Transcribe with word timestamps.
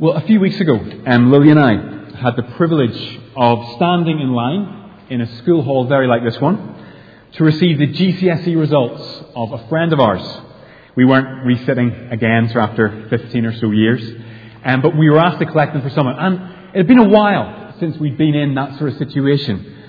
Well, 0.00 0.14
a 0.14 0.22
few 0.22 0.40
weeks 0.40 0.58
ago, 0.58 0.76
um, 1.04 1.30
Lily 1.30 1.50
and 1.50 1.60
I 1.60 2.16
had 2.22 2.34
the 2.34 2.54
privilege 2.56 3.20
of 3.36 3.76
standing 3.76 4.18
in 4.18 4.32
line 4.32 4.94
in 5.10 5.20
a 5.20 5.36
school 5.36 5.62
hall 5.62 5.88
very 5.88 6.06
like 6.06 6.24
this 6.24 6.40
one 6.40 6.74
to 7.32 7.44
receive 7.44 7.76
the 7.76 7.86
GCSE 7.86 8.58
results 8.58 9.24
of 9.36 9.52
a 9.52 9.68
friend 9.68 9.92
of 9.92 10.00
ours. 10.00 10.22
We 10.96 11.04
weren't 11.04 11.44
resitting 11.44 11.92
again 12.10 12.48
so 12.48 12.60
after 12.60 13.08
15 13.10 13.44
or 13.44 13.54
so 13.58 13.72
years, 13.72 14.00
um, 14.64 14.80
but 14.80 14.96
we 14.96 15.10
were 15.10 15.18
asked 15.18 15.38
to 15.40 15.44
collect 15.44 15.74
them 15.74 15.82
for 15.82 15.90
someone. 15.90 16.18
And 16.18 16.34
it 16.74 16.78
had 16.78 16.86
been 16.86 16.98
a 16.98 17.08
while 17.10 17.74
since 17.78 17.98
we'd 17.98 18.16
been 18.16 18.34
in 18.34 18.54
that 18.54 18.78
sort 18.78 18.92
of 18.92 18.96
situation. 18.96 19.82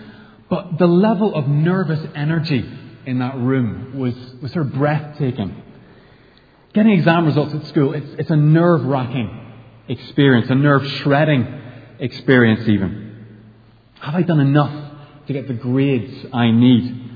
But 0.49 0.77
the 0.77 0.87
level 0.87 1.33
of 1.33 1.47
nervous 1.47 2.05
energy 2.15 2.69
in 3.05 3.19
that 3.19 3.37
room 3.37 3.97
was, 3.97 4.13
was 4.41 4.51
sort 4.51 4.65
of 4.65 4.73
breathtaking. 4.73 5.63
Getting 6.73 6.91
exam 6.91 7.27
results 7.27 7.53
at 7.53 7.65
school, 7.67 7.93
it's, 7.93 8.09
it's 8.19 8.29
a 8.29 8.35
nerve 8.35 8.83
wracking 8.83 9.37
experience, 9.91 10.49
a 10.49 10.55
nerve 10.55 10.87
shredding 11.03 11.61
experience, 11.99 12.67
even. 12.67 13.37
Have 13.99 14.15
I 14.15 14.23
done 14.23 14.39
enough 14.39 14.91
to 15.27 15.33
get 15.33 15.47
the 15.47 15.53
grades 15.53 16.25
I 16.33 16.51
need? 16.51 17.09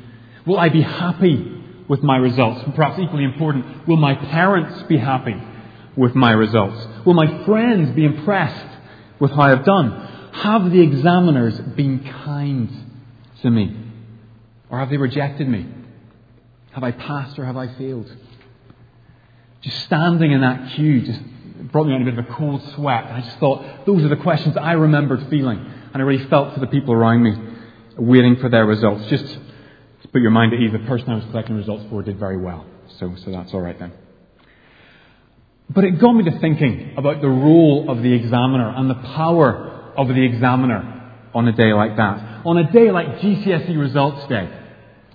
Will 0.45 0.59
I 0.59 0.70
be 0.70 0.81
happy 0.81 1.63
with 1.88 2.03
my 2.03 2.17
results? 2.17 2.61
And 2.63 2.75
perhaps 2.75 2.99
equally 2.99 3.23
important, 3.23 3.88
will 3.88 3.98
my 3.98 4.15
parents 4.15 4.84
be 4.84 4.98
happy 4.98 5.35
with 5.95 6.13
my 6.15 6.31
results? 6.31 6.85
Will 7.05 7.13
my 7.13 7.45
friends 7.45 7.95
be 7.95 8.05
impressed 8.05 8.67
with 9.20 9.31
how 9.31 9.43
I've 9.43 9.65
done? 9.65 10.29
Have 10.34 10.70
the 10.70 10.81
examiners 10.81 11.57
been 11.57 12.03
kind 12.03 12.70
to 13.41 13.49
me? 13.49 13.76
Or 14.70 14.79
have 14.79 14.89
they 14.89 14.98
rejected 14.98 15.48
me? 15.48 15.65
Have 16.71 16.84
I 16.84 16.91
passed 16.91 17.39
or 17.39 17.45
have 17.45 17.55
I 17.55 17.73
failed? 17.76 18.13
Just 19.62 19.79
standing 19.85 20.31
in 20.31 20.41
that 20.41 20.73
queue 20.73 21.01
just 21.01 21.21
brought 21.71 21.87
me 21.87 21.93
on 21.93 22.01
a 22.01 22.05
bit 22.05 22.17
of 22.17 22.25
a 22.25 22.33
cold 22.33 22.61
sweat. 22.75 23.05
I 23.05 23.21
just 23.21 23.37
thought, 23.39 23.85
those 23.85 24.03
are 24.03 24.09
the 24.09 24.17
questions 24.17 24.57
I 24.57 24.73
remembered 24.73 25.27
feeling. 25.29 25.59
And 25.59 26.01
I 26.01 26.05
really 26.05 26.25
felt 26.25 26.53
for 26.53 26.59
the 26.59 26.67
people 26.67 26.93
around 26.93 27.23
me 27.23 27.34
waiting 27.97 28.37
for 28.37 28.49
their 28.49 28.65
results. 28.65 29.07
Just 29.09 29.25
to 29.25 30.07
put 30.09 30.21
your 30.21 30.31
mind 30.31 30.53
at 30.53 30.59
ease, 30.59 30.71
the 30.71 30.79
person 30.79 31.09
I 31.09 31.15
was 31.15 31.25
collecting 31.25 31.55
results 31.55 31.85
for 31.89 32.03
did 32.03 32.20
very 32.20 32.37
well. 32.37 32.65
So, 32.99 33.15
so 33.23 33.31
that's 33.31 33.53
all 33.53 33.62
right 33.62 33.77
then. 33.77 33.93
But 35.70 35.84
it 35.84 35.99
got 35.99 36.13
me 36.13 36.23
to 36.29 36.39
thinking 36.39 36.93
about 36.97 37.21
the 37.21 37.29
role 37.29 37.90
of 37.90 38.03
the 38.03 38.13
examiner 38.13 38.73
and 38.75 38.90
the 38.90 38.95
power 38.95 39.93
of 39.97 40.07
the 40.07 40.23
examiner 40.23 41.13
on 41.34 41.47
a 41.47 41.51
day 41.51 41.73
like 41.73 41.97
that. 41.97 42.45
On 42.45 42.57
a 42.57 42.71
day 42.71 42.91
like 42.91 43.19
GCSE 43.19 43.77
results 43.79 44.27
day, 44.27 44.49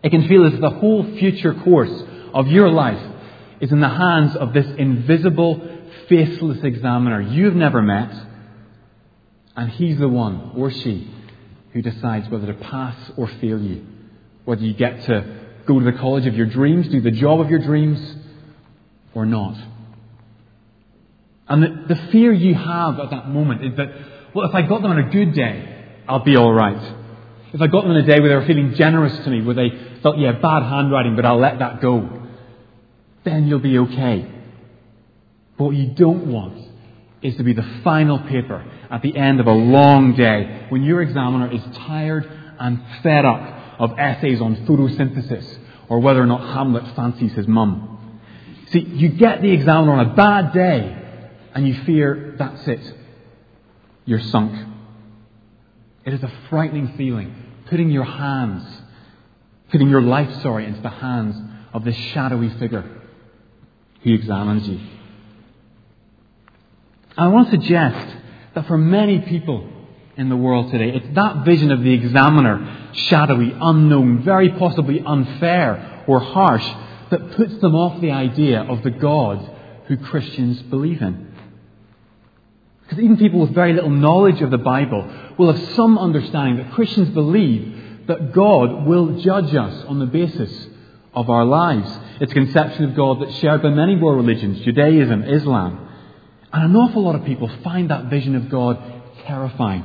it 0.03 0.11
can 0.11 0.27
feel 0.29 0.47
as 0.47 0.55
if 0.55 0.61
the 0.61 0.71
whole 0.71 1.05
future 1.19 1.55
course 1.55 2.03
of 2.35 2.49
your 2.49 2.71
life 2.71 3.03
is 3.61 3.71
in 3.71 3.81
the 3.81 3.89
hands 3.89 4.35
of 4.37 4.53
this 4.53 4.67
invisible, 4.79 5.80
faceless 6.09 6.63
examiner 6.63 7.21
you've 7.21 7.55
never 7.55 7.83
met, 7.83 8.13
and 9.57 9.71
he's 9.71 9.99
the 9.99 10.09
one, 10.09 10.53
or 10.57 10.71
she, 10.71 11.11
who 11.73 11.83
decides 11.83 12.29
whether 12.29 12.47
to 12.47 12.55
pass 12.55 12.97
or 13.17 13.27
fail 13.41 13.61
you, 13.61 13.87
whether 14.45 14.63
you 14.63 14.75
get 14.75 15.05
to 15.05 15.41
go 15.67 15.79
to 15.79 15.85
the 15.85 15.99
college 15.99 16.27
of 16.27 16.35
your 16.35 16.47
dreams, 16.47 16.89
do 16.89 17.01
the 17.01 17.11
job 17.11 17.41
of 17.41 17.51
your 17.51 17.61
dreams, 17.61 18.17
or 19.15 19.27
not. 19.27 19.57
And 21.49 21.63
the, 21.63 21.95
the 21.95 22.01
fear 22.13 22.33
you 22.33 22.55
have 22.55 22.99
at 23.01 23.11
that 23.11 23.29
moment 23.29 23.65
is 23.65 23.77
that, 23.77 23.89
well, 24.35 24.49
if 24.49 24.55
I 24.55 24.63
got 24.63 24.83
them 24.83 24.93
on 24.93 24.99
a 24.99 25.11
good 25.11 25.35
day, 25.35 26.03
I'll 26.09 26.25
be 26.25 26.37
all 26.37 26.53
right. 26.53 26.97
If 27.53 27.61
I 27.61 27.67
got 27.67 27.83
them 27.83 27.91
on 27.91 27.97
a 27.97 28.07
day 28.07 28.21
where 28.21 28.29
they 28.29 28.37
were 28.37 28.47
feeling 28.47 28.75
generous 28.75 29.17
to 29.25 29.31
me, 29.31 29.43
where 29.43 29.57
they 29.57 29.71
felt, 30.03 30.19
yeah, 30.19 30.33
bad 30.33 30.63
handwriting, 30.63 31.17
but 31.17 31.25
I'll 31.25 31.41
let 31.41 31.59
that 31.59 31.81
go, 31.81 32.29
then 33.25 33.49
you'll 33.49 33.59
be 33.59 33.79
okay. 33.79 34.40
But 35.61 35.67
what 35.67 35.77
you 35.77 35.89
don't 35.89 36.29
want 36.29 36.57
is 37.21 37.37
to 37.37 37.45
be 37.45 37.53
the 37.53 37.81
final 37.85 38.19
paper 38.19 38.65
at 38.91 39.03
the 39.03 39.15
end 39.15 39.41
of 39.41 39.47
a 39.47 39.53
long 39.53 40.17
day 40.17 40.65
when 40.71 40.83
your 40.83 41.03
examiner 41.03 41.53
is 41.53 41.61
tired 41.85 42.27
and 42.59 42.81
fed 43.03 43.27
up 43.27 43.79
of 43.79 43.99
essays 43.99 44.41
on 44.41 44.57
photosynthesis 44.65 45.59
or 45.91 46.01
whether 46.01 46.23
or 46.23 46.25
not 46.25 46.55
Hamlet 46.55 46.97
fancies 46.97 47.35
his 47.35 47.47
mum. 47.47 48.23
See, 48.71 48.79
you 48.79 49.11
get 49.11 49.43
the 49.43 49.53
examiner 49.53 49.93
on 49.93 50.09
a 50.09 50.15
bad 50.15 50.55
day 50.55 50.97
and 51.53 51.69
you 51.69 51.85
fear 51.85 52.37
that's 52.39 52.67
it. 52.67 52.95
You're 54.07 54.23
sunk. 54.23 54.67
It 56.07 56.15
is 56.15 56.23
a 56.23 56.33
frightening 56.49 56.95
feeling, 56.97 57.35
putting 57.67 57.91
your 57.91 58.05
hands, 58.05 58.65
putting 59.71 59.91
your 59.91 60.01
life, 60.01 60.41
sorry, 60.41 60.65
into 60.65 60.81
the 60.81 60.89
hands 60.89 61.37
of 61.75 61.85
this 61.85 61.97
shadowy 61.97 62.49
figure 62.49 63.03
who 64.03 64.15
examines 64.15 64.67
you. 64.67 64.81
I 67.21 67.29
want 67.29 67.51
to 67.51 67.61
suggest 67.61 68.17
that 68.55 68.67
for 68.67 68.79
many 68.79 69.19
people 69.19 69.69
in 70.17 70.31
the 70.31 70.37
world 70.37 70.71
today, 70.71 70.97
it's 70.97 71.15
that 71.17 71.45
vision 71.45 71.71
of 71.71 71.83
the 71.83 71.93
examiner, 71.93 72.89
shadowy, 72.95 73.55
unknown, 73.61 74.23
very 74.23 74.49
possibly 74.53 75.03
unfair 75.05 76.05
or 76.07 76.19
harsh, 76.19 76.67
that 77.11 77.33
puts 77.33 77.59
them 77.59 77.75
off 77.75 78.01
the 78.01 78.13
idea 78.13 78.63
of 78.63 78.83
the 78.83 78.91
God 78.91 79.39
who 79.87 79.99
Christians 79.99 80.63
believe 80.63 81.03
in. 81.03 81.35
Because 82.85 83.05
even 83.05 83.19
people 83.19 83.41
with 83.41 83.55
very 83.55 83.75
little 83.75 83.91
knowledge 83.91 84.41
of 84.41 84.51
the 84.51 84.57
Bible 84.57 85.07
will 85.37 85.53
have 85.53 85.75
some 85.75 85.99
understanding 85.99 86.57
that 86.57 86.73
Christians 86.73 87.11
believe 87.11 88.07
that 88.07 88.33
God 88.33 88.87
will 88.87 89.21
judge 89.21 89.55
us 89.55 89.85
on 89.85 89.99
the 89.99 90.07
basis 90.07 90.69
of 91.13 91.29
our 91.29 91.45
lives. 91.45 91.91
It's 92.19 92.33
a 92.33 92.35
conception 92.35 92.85
of 92.85 92.97
God 92.97 93.21
that's 93.21 93.37
shared 93.41 93.63
by 93.63 93.69
many 93.69 93.97
world 93.97 94.25
religions, 94.25 94.63
Judaism, 94.63 95.25
Islam. 95.25 95.89
And 96.53 96.65
an 96.65 96.77
awful 96.77 97.03
lot 97.03 97.15
of 97.15 97.25
people 97.25 97.49
find 97.63 97.91
that 97.91 98.07
vision 98.07 98.35
of 98.35 98.49
God 98.51 98.79
terrifying. 99.25 99.85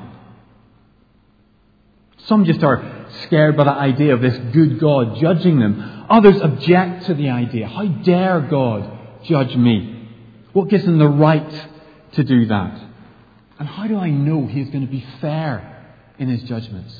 Some 2.26 2.46
just 2.46 2.64
are 2.64 3.06
scared 3.24 3.56
by 3.56 3.66
the 3.66 3.72
idea 3.72 4.14
of 4.14 4.22
this 4.22 4.36
good 4.52 4.80
God 4.80 5.18
judging 5.20 5.60
them. 5.60 6.06
Others 6.10 6.42
object 6.42 7.06
to 7.06 7.14
the 7.14 7.30
idea. 7.30 7.68
How 7.68 7.86
dare 7.86 8.42
God 8.42 9.24
judge 9.26 9.56
me? 9.56 10.10
What 10.54 10.70
gives 10.70 10.86
him 10.86 10.98
the 10.98 11.08
right 11.08 11.68
to 12.14 12.24
do 12.24 12.48
that? 12.48 12.82
And 13.60 13.68
how 13.68 13.88
do 13.88 13.98
I 13.98 14.10
know 14.10 14.48
he 14.48 14.62
is 14.62 14.70
going 14.70 14.86
to 14.86 14.92
be 14.92 15.06
fair 15.22 15.86
in 16.18 16.30
his 16.30 16.44
judgments? 16.44 16.94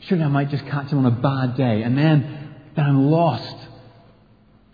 Surely 0.00 0.22
I 0.22 0.28
might 0.28 0.50
just 0.50 0.64
catch 0.66 0.90
him 0.90 0.98
on 0.98 1.06
a 1.06 1.10
bad 1.10 1.56
day 1.56 1.82
and 1.82 1.98
then, 1.98 2.54
then 2.76 2.84
I'm 2.84 3.10
lost. 3.10 3.56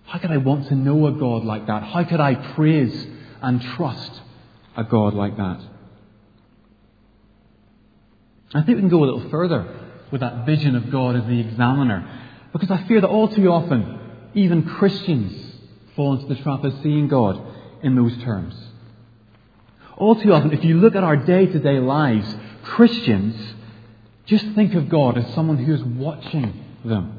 How 0.04 0.18
could 0.18 0.30
I 0.30 0.36
want 0.36 0.68
to 0.68 0.74
know 0.74 1.06
a 1.06 1.12
God 1.12 1.44
like 1.44 1.66
that? 1.66 1.82
How 1.82 2.04
could 2.04 2.20
I 2.20 2.34
praise 2.34 3.06
and 3.44 3.60
trust 3.60 4.22
a 4.76 4.84
God 4.84 5.14
like 5.14 5.36
that. 5.36 5.60
I 8.54 8.62
think 8.62 8.76
we 8.76 8.82
can 8.82 8.88
go 8.88 9.02
a 9.02 9.06
little 9.06 9.30
further 9.30 9.66
with 10.10 10.20
that 10.20 10.46
vision 10.46 10.76
of 10.76 10.90
God 10.90 11.16
as 11.16 11.24
the 11.26 11.40
examiner, 11.40 12.22
because 12.52 12.70
I 12.70 12.86
fear 12.86 13.00
that 13.00 13.08
all 13.08 13.28
too 13.28 13.48
often, 13.48 13.98
even 14.34 14.62
Christians 14.62 15.56
fall 15.96 16.14
into 16.14 16.32
the 16.32 16.40
trap 16.40 16.62
of 16.64 16.72
seeing 16.82 17.08
God 17.08 17.40
in 17.82 17.96
those 17.96 18.16
terms. 18.22 18.54
All 19.96 20.20
too 20.20 20.32
often, 20.32 20.52
if 20.52 20.64
you 20.64 20.78
look 20.78 20.94
at 20.94 21.04
our 21.04 21.16
day 21.16 21.46
to 21.46 21.58
day 21.58 21.78
lives, 21.78 22.34
Christians 22.62 23.54
just 24.26 24.46
think 24.54 24.74
of 24.74 24.88
God 24.88 25.18
as 25.18 25.34
someone 25.34 25.58
who 25.58 25.74
is 25.74 25.82
watching 25.82 26.64
them 26.84 27.18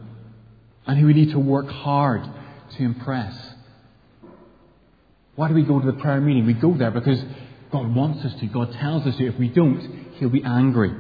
and 0.87 0.99
who 0.99 1.07
we 1.07 1.13
need 1.13 1.31
to 1.31 1.39
work 1.39 1.69
hard 1.69 2.23
to 2.71 2.83
impress. 2.83 3.54
Why 5.35 5.49
do 5.49 5.53
we 5.53 5.63
go 5.63 5.79
to 5.79 5.85
the 5.85 5.97
prayer 5.99 6.21
meeting? 6.21 6.45
We 6.45 6.53
go 6.53 6.73
there 6.77 6.91
because 6.91 7.21
God 7.71 7.93
wants 7.93 8.23
us 8.25 8.33
to. 8.39 8.47
God 8.47 8.71
tells 8.73 9.05
us 9.05 9.15
to. 9.17 9.27
If 9.27 9.37
we 9.37 9.49
don't, 9.49 10.13
He'll 10.15 10.29
be 10.29 10.43
angry. 10.43 10.93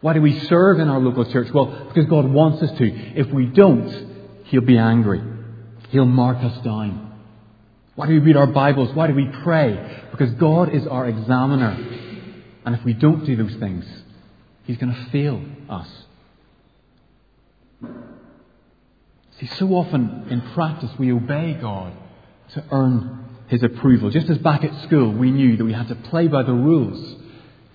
Why 0.00 0.12
do 0.12 0.22
we 0.22 0.38
serve 0.40 0.80
in 0.80 0.88
our 0.88 0.98
local 0.98 1.30
church? 1.30 1.48
Well, 1.52 1.66
because 1.88 2.08
God 2.08 2.26
wants 2.26 2.62
us 2.62 2.76
to. 2.78 2.84
If 3.18 3.28
we 3.28 3.46
don't, 3.46 4.44
He'll 4.46 4.60
be 4.60 4.78
angry. 4.78 5.22
He'll 5.90 6.04
mark 6.04 6.38
us 6.38 6.58
down. 6.64 7.04
Why 7.94 8.06
do 8.06 8.12
we 8.12 8.20
read 8.20 8.36
our 8.36 8.46
Bibles? 8.46 8.94
Why 8.94 9.08
do 9.08 9.14
we 9.14 9.28
pray? 9.42 10.04
Because 10.10 10.30
God 10.32 10.74
is 10.74 10.86
our 10.86 11.08
examiner. 11.08 11.76
And 12.64 12.74
if 12.74 12.84
we 12.84 12.92
don't 12.92 13.24
do 13.24 13.36
those 13.36 13.54
things, 13.56 13.84
He's 14.64 14.78
going 14.78 14.94
to 14.94 15.10
fail 15.10 15.42
us. 15.68 15.88
See, 19.40 19.46
so 19.46 19.68
often 19.68 20.26
in 20.30 20.40
practice 20.52 20.90
we 20.98 21.12
obey 21.12 21.54
God 21.54 21.92
to 22.54 22.64
earn 22.70 23.17
his 23.48 23.62
approval. 23.62 24.10
Just 24.10 24.28
as 24.28 24.38
back 24.38 24.64
at 24.64 24.82
school 24.84 25.12
we 25.12 25.30
knew 25.30 25.56
that 25.56 25.64
we 25.64 25.72
had 25.72 25.88
to 25.88 25.94
play 25.94 26.28
by 26.28 26.42
the 26.42 26.52
rules 26.52 27.16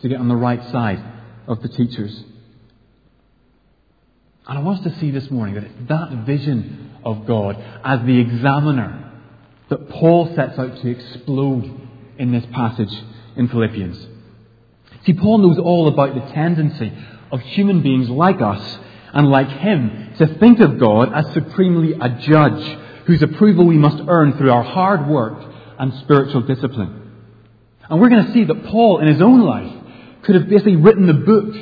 to 0.01 0.09
get 0.09 0.19
on 0.19 0.27
the 0.27 0.35
right 0.35 0.63
side 0.71 1.03
of 1.47 1.61
the 1.61 1.69
teachers. 1.69 2.23
And 4.47 4.57
I 4.57 4.61
want 4.61 4.85
us 4.85 4.93
to 4.93 4.99
see 4.99 5.11
this 5.11 5.29
morning 5.31 5.55
that 5.55 5.63
it's 5.63 5.87
that 5.87 6.25
vision 6.25 6.91
of 7.03 7.25
God 7.25 7.57
as 7.83 8.05
the 8.05 8.19
examiner 8.19 9.11
that 9.69 9.89
Paul 9.89 10.33
sets 10.35 10.59
out 10.59 10.77
to 10.77 10.89
explode 10.89 11.81
in 12.17 12.31
this 12.31 12.45
passage 12.53 12.93
in 13.35 13.47
Philippians. 13.47 14.07
See, 15.05 15.13
Paul 15.13 15.39
knows 15.39 15.57
all 15.57 15.87
about 15.87 16.13
the 16.13 16.33
tendency 16.33 16.91
of 17.31 17.41
human 17.41 17.81
beings 17.81 18.09
like 18.09 18.41
us 18.41 18.79
and 19.13 19.29
like 19.29 19.49
him 19.49 20.13
to 20.17 20.27
think 20.39 20.59
of 20.59 20.79
God 20.79 21.13
as 21.13 21.33
supremely 21.33 21.93
a 21.93 22.09
judge 22.09 22.77
whose 23.05 23.21
approval 23.21 23.65
we 23.65 23.77
must 23.77 24.03
earn 24.07 24.37
through 24.37 24.51
our 24.51 24.63
hard 24.63 25.07
work 25.07 25.52
and 25.83 25.93
spiritual 25.99 26.41
discipline. 26.43 27.11
And 27.89 27.99
we're 27.99 28.07
going 28.07 28.25
to 28.25 28.31
see 28.31 28.45
that 28.45 28.65
Paul, 28.67 28.99
in 28.99 29.07
his 29.09 29.21
own 29.21 29.41
life, 29.41 29.73
could 30.23 30.35
have 30.35 30.47
basically 30.47 30.77
written 30.77 31.07
the 31.07 31.13
book 31.13 31.53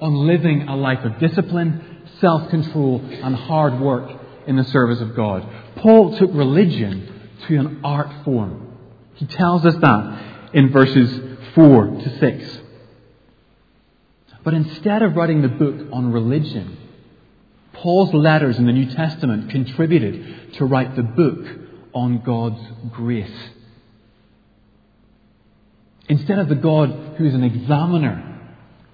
on 0.00 0.26
living 0.26 0.66
a 0.66 0.74
life 0.74 1.04
of 1.04 1.20
discipline, 1.20 2.02
self 2.20 2.50
control, 2.50 3.00
and 3.00 3.36
hard 3.36 3.78
work 3.80 4.10
in 4.48 4.56
the 4.56 4.64
service 4.64 5.00
of 5.00 5.14
God. 5.14 5.48
Paul 5.76 6.18
took 6.18 6.30
religion 6.34 7.30
to 7.46 7.56
an 7.58 7.80
art 7.84 8.24
form. 8.24 8.76
He 9.14 9.26
tells 9.26 9.64
us 9.64 9.76
that 9.76 10.50
in 10.52 10.72
verses 10.72 11.38
4 11.54 11.86
to 11.86 12.18
6. 12.18 12.58
But 14.42 14.54
instead 14.54 15.02
of 15.02 15.14
writing 15.14 15.42
the 15.42 15.48
book 15.48 15.90
on 15.92 16.10
religion, 16.10 16.76
Paul's 17.74 18.12
letters 18.12 18.58
in 18.58 18.66
the 18.66 18.72
New 18.72 18.92
Testament 18.92 19.50
contributed 19.50 20.54
to 20.54 20.64
write 20.64 20.96
the 20.96 21.04
book 21.04 21.46
on 21.92 22.22
God's 22.22 22.60
grace. 22.90 23.50
Instead 26.10 26.40
of 26.40 26.48
the 26.48 26.56
God 26.56 26.90
who 27.16 27.24
is 27.24 27.34
an 27.34 27.44
examiner, 27.44 28.40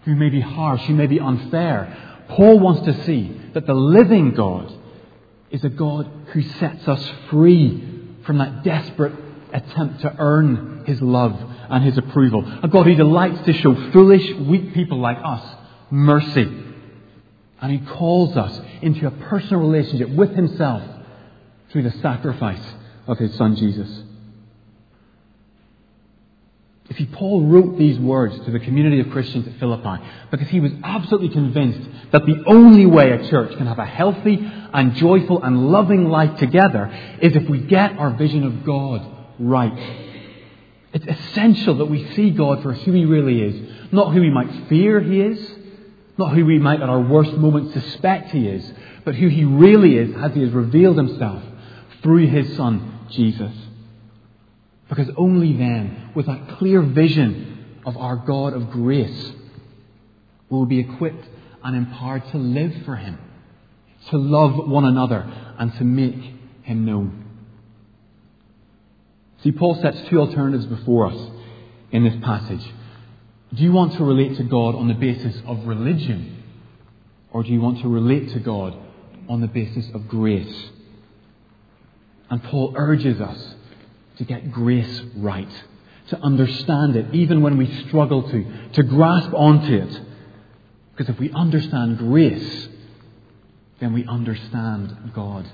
who 0.04 0.14
may 0.14 0.28
be 0.28 0.42
harsh, 0.42 0.82
who 0.82 0.94
may 0.94 1.06
be 1.06 1.18
unfair, 1.18 2.24
Paul 2.28 2.60
wants 2.60 2.82
to 2.82 3.04
see 3.04 3.40
that 3.54 3.66
the 3.66 3.72
living 3.72 4.34
God 4.34 4.70
is 5.50 5.64
a 5.64 5.70
God 5.70 6.10
who 6.34 6.42
sets 6.42 6.86
us 6.86 7.12
free 7.30 7.82
from 8.26 8.36
that 8.36 8.64
desperate 8.64 9.14
attempt 9.50 10.02
to 10.02 10.14
earn 10.18 10.84
his 10.86 11.00
love 11.00 11.40
and 11.70 11.82
his 11.82 11.96
approval. 11.96 12.44
A 12.62 12.68
God 12.68 12.84
who 12.84 12.94
delights 12.94 13.42
to 13.46 13.52
show 13.54 13.90
foolish, 13.92 14.34
weak 14.34 14.74
people 14.74 15.00
like 15.00 15.18
us 15.24 15.56
mercy. 15.90 16.64
And 17.62 17.72
he 17.72 17.78
calls 17.78 18.36
us 18.36 18.60
into 18.82 19.06
a 19.06 19.10
personal 19.10 19.62
relationship 19.62 20.10
with 20.10 20.36
himself 20.36 20.82
through 21.70 21.84
the 21.84 21.92
sacrifice 22.02 22.74
of 23.06 23.16
his 23.16 23.34
son 23.36 23.56
Jesus. 23.56 24.02
You 26.88 26.96
see, 26.96 27.06
Paul 27.06 27.46
wrote 27.46 27.78
these 27.78 27.98
words 27.98 28.38
to 28.44 28.50
the 28.52 28.60
community 28.60 29.00
of 29.00 29.10
Christians 29.10 29.48
at 29.48 29.58
Philippi 29.58 30.04
because 30.30 30.48
he 30.48 30.60
was 30.60 30.70
absolutely 30.84 31.30
convinced 31.30 31.88
that 32.12 32.24
the 32.24 32.44
only 32.46 32.86
way 32.86 33.10
a 33.10 33.28
church 33.28 33.56
can 33.56 33.66
have 33.66 33.80
a 33.80 33.84
healthy 33.84 34.38
and 34.40 34.94
joyful 34.94 35.42
and 35.42 35.68
loving 35.68 36.08
life 36.08 36.38
together 36.38 36.86
is 37.20 37.34
if 37.34 37.48
we 37.48 37.58
get 37.58 37.98
our 37.98 38.10
vision 38.10 38.44
of 38.44 38.64
God 38.64 39.04
right. 39.40 40.06
It's 40.92 41.06
essential 41.06 41.78
that 41.78 41.86
we 41.86 42.08
see 42.12 42.30
God 42.30 42.62
for 42.62 42.72
who 42.72 42.92
He 42.92 43.04
really 43.04 43.42
is, 43.42 43.92
not 43.92 44.14
who 44.14 44.20
we 44.20 44.30
might 44.30 44.68
fear 44.68 45.00
He 45.00 45.20
is, 45.20 45.50
not 46.16 46.34
who 46.34 46.46
we 46.46 46.60
might 46.60 46.80
at 46.80 46.88
our 46.88 47.00
worst 47.00 47.32
moments 47.32 47.74
suspect 47.74 48.30
He 48.30 48.46
is, 48.46 48.72
but 49.04 49.16
who 49.16 49.26
He 49.26 49.44
really 49.44 49.98
is 49.98 50.14
as 50.16 50.32
He 50.34 50.42
has 50.42 50.52
revealed 50.52 50.96
Himself 50.96 51.42
through 52.02 52.28
His 52.28 52.56
Son, 52.56 53.06
Jesus. 53.10 53.52
Because 54.88 55.08
only 55.16 55.56
then, 55.56 56.10
with 56.14 56.26
that 56.26 56.58
clear 56.58 56.80
vision 56.80 57.80
of 57.84 57.96
our 57.96 58.16
God 58.16 58.52
of 58.52 58.70
grace, 58.70 59.32
will 60.48 60.64
we 60.64 60.82
be 60.82 60.92
equipped 60.92 61.26
and 61.64 61.76
empowered 61.76 62.22
to 62.30 62.38
live 62.38 62.72
for 62.84 62.96
Him, 62.96 63.18
to 64.10 64.16
love 64.16 64.68
one 64.68 64.84
another, 64.84 65.26
and 65.58 65.72
to 65.74 65.84
make 65.84 66.34
Him 66.62 66.84
known. 66.84 67.24
See, 69.42 69.52
Paul 69.52 69.80
sets 69.82 70.08
two 70.08 70.20
alternatives 70.20 70.66
before 70.66 71.08
us 71.08 71.30
in 71.90 72.04
this 72.04 72.14
passage. 72.22 72.64
Do 73.54 73.62
you 73.62 73.72
want 73.72 73.94
to 73.94 74.04
relate 74.04 74.36
to 74.36 74.44
God 74.44 74.74
on 74.74 74.88
the 74.88 74.94
basis 74.94 75.40
of 75.46 75.66
religion? 75.66 76.42
Or 77.32 77.42
do 77.42 77.50
you 77.50 77.60
want 77.60 77.80
to 77.82 77.88
relate 77.88 78.32
to 78.32 78.40
God 78.40 78.76
on 79.28 79.40
the 79.40 79.46
basis 79.46 79.88
of 79.94 80.08
grace? 80.08 80.70
And 82.30 82.42
Paul 82.42 82.74
urges 82.76 83.20
us 83.20 83.54
to 84.18 84.24
get 84.24 84.50
grace 84.50 85.02
right, 85.16 85.50
to 86.08 86.18
understand 86.18 86.96
it, 86.96 87.14
even 87.14 87.42
when 87.42 87.58
we 87.58 87.66
struggle 87.86 88.28
to, 88.30 88.70
to 88.72 88.82
grasp 88.82 89.32
onto 89.34 89.74
it. 89.74 90.00
Because 90.92 91.12
if 91.12 91.20
we 91.20 91.30
understand 91.32 91.98
grace, 91.98 92.68
then 93.80 93.92
we 93.92 94.06
understand 94.06 95.12
God. 95.14 95.46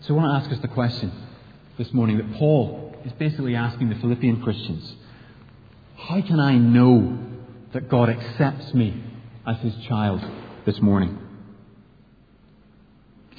So 0.00 0.14
I 0.14 0.16
want 0.18 0.30
to 0.30 0.44
ask 0.44 0.54
us 0.54 0.62
the 0.62 0.68
question 0.68 1.10
this 1.78 1.92
morning 1.92 2.18
that 2.18 2.34
Paul 2.34 2.94
is 3.04 3.12
basically 3.14 3.56
asking 3.56 3.88
the 3.88 3.96
Philippian 3.96 4.42
Christians 4.42 4.94
How 5.96 6.20
can 6.20 6.38
I 6.38 6.56
know 6.56 7.18
that 7.72 7.88
God 7.88 8.10
accepts 8.10 8.72
me 8.74 9.02
as 9.46 9.58
his 9.58 9.74
child 9.86 10.24
this 10.64 10.80
morning? 10.80 11.25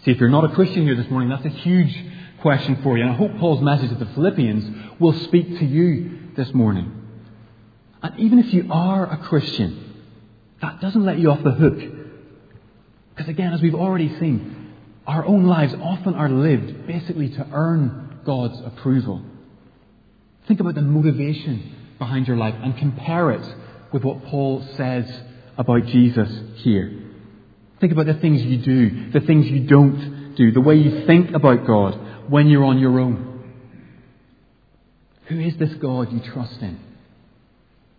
See, 0.03 0.11
if 0.11 0.19
you're 0.19 0.29
not 0.29 0.45
a 0.45 0.53
Christian 0.55 0.83
here 0.83 0.95
this 0.95 1.09
morning, 1.09 1.29
that's 1.29 1.45
a 1.45 1.49
huge 1.49 1.95
question 2.41 2.81
for 2.83 2.97
you. 2.97 3.03
And 3.03 3.11
I 3.11 3.15
hope 3.15 3.37
Paul's 3.39 3.61
message 3.61 3.89
to 3.89 3.95
the 3.95 4.05
Philippians 4.07 4.99
will 4.99 5.13
speak 5.25 5.59
to 5.59 5.65
you 5.65 6.19
this 6.35 6.53
morning. 6.53 6.93
And 8.01 8.19
even 8.19 8.39
if 8.39 8.53
you 8.53 8.67
are 8.71 9.11
a 9.11 9.17
Christian, 9.17 10.03
that 10.61 10.79
doesn't 10.81 11.03
let 11.03 11.19
you 11.19 11.31
off 11.31 11.43
the 11.43 11.51
hook. 11.51 11.79
Because 13.09 13.29
again, 13.29 13.53
as 13.53 13.61
we've 13.61 13.75
already 13.75 14.09
seen, 14.19 14.73
our 15.05 15.25
own 15.25 15.45
lives 15.45 15.73
often 15.81 16.13
are 16.13 16.29
lived 16.29 16.85
basically 16.85 17.29
to 17.29 17.47
earn 17.51 18.19
God's 18.23 18.59
approval. 18.61 19.23
Think 20.47 20.59
about 20.59 20.75
the 20.75 20.81
motivation 20.81 21.75
behind 21.97 22.27
your 22.27 22.37
life 22.37 22.55
and 22.61 22.77
compare 22.77 23.31
it 23.31 23.55
with 23.91 24.03
what 24.03 24.23
Paul 24.25 24.65
says 24.75 25.09
about 25.57 25.85
Jesus 25.87 26.29
here. 26.57 26.96
Think 27.79 27.91
about 27.91 28.07
the 28.07 28.15
things 28.15 28.41
you 28.41 28.57
do, 28.57 29.11
the 29.11 29.19
things 29.21 29.47
you 29.47 29.61
don't 29.67 30.35
do, 30.35 30.51
the 30.51 30.61
way 30.61 30.75
you 30.75 31.05
think 31.05 31.31
about 31.31 31.65
God 31.65 32.29
when 32.29 32.47
you're 32.47 32.63
on 32.63 32.79
your 32.79 32.99
own. 32.99 33.53
Who 35.25 35.39
is 35.39 35.57
this 35.57 35.73
God 35.75 36.11
you 36.11 36.19
trust 36.19 36.59
in? 36.61 36.79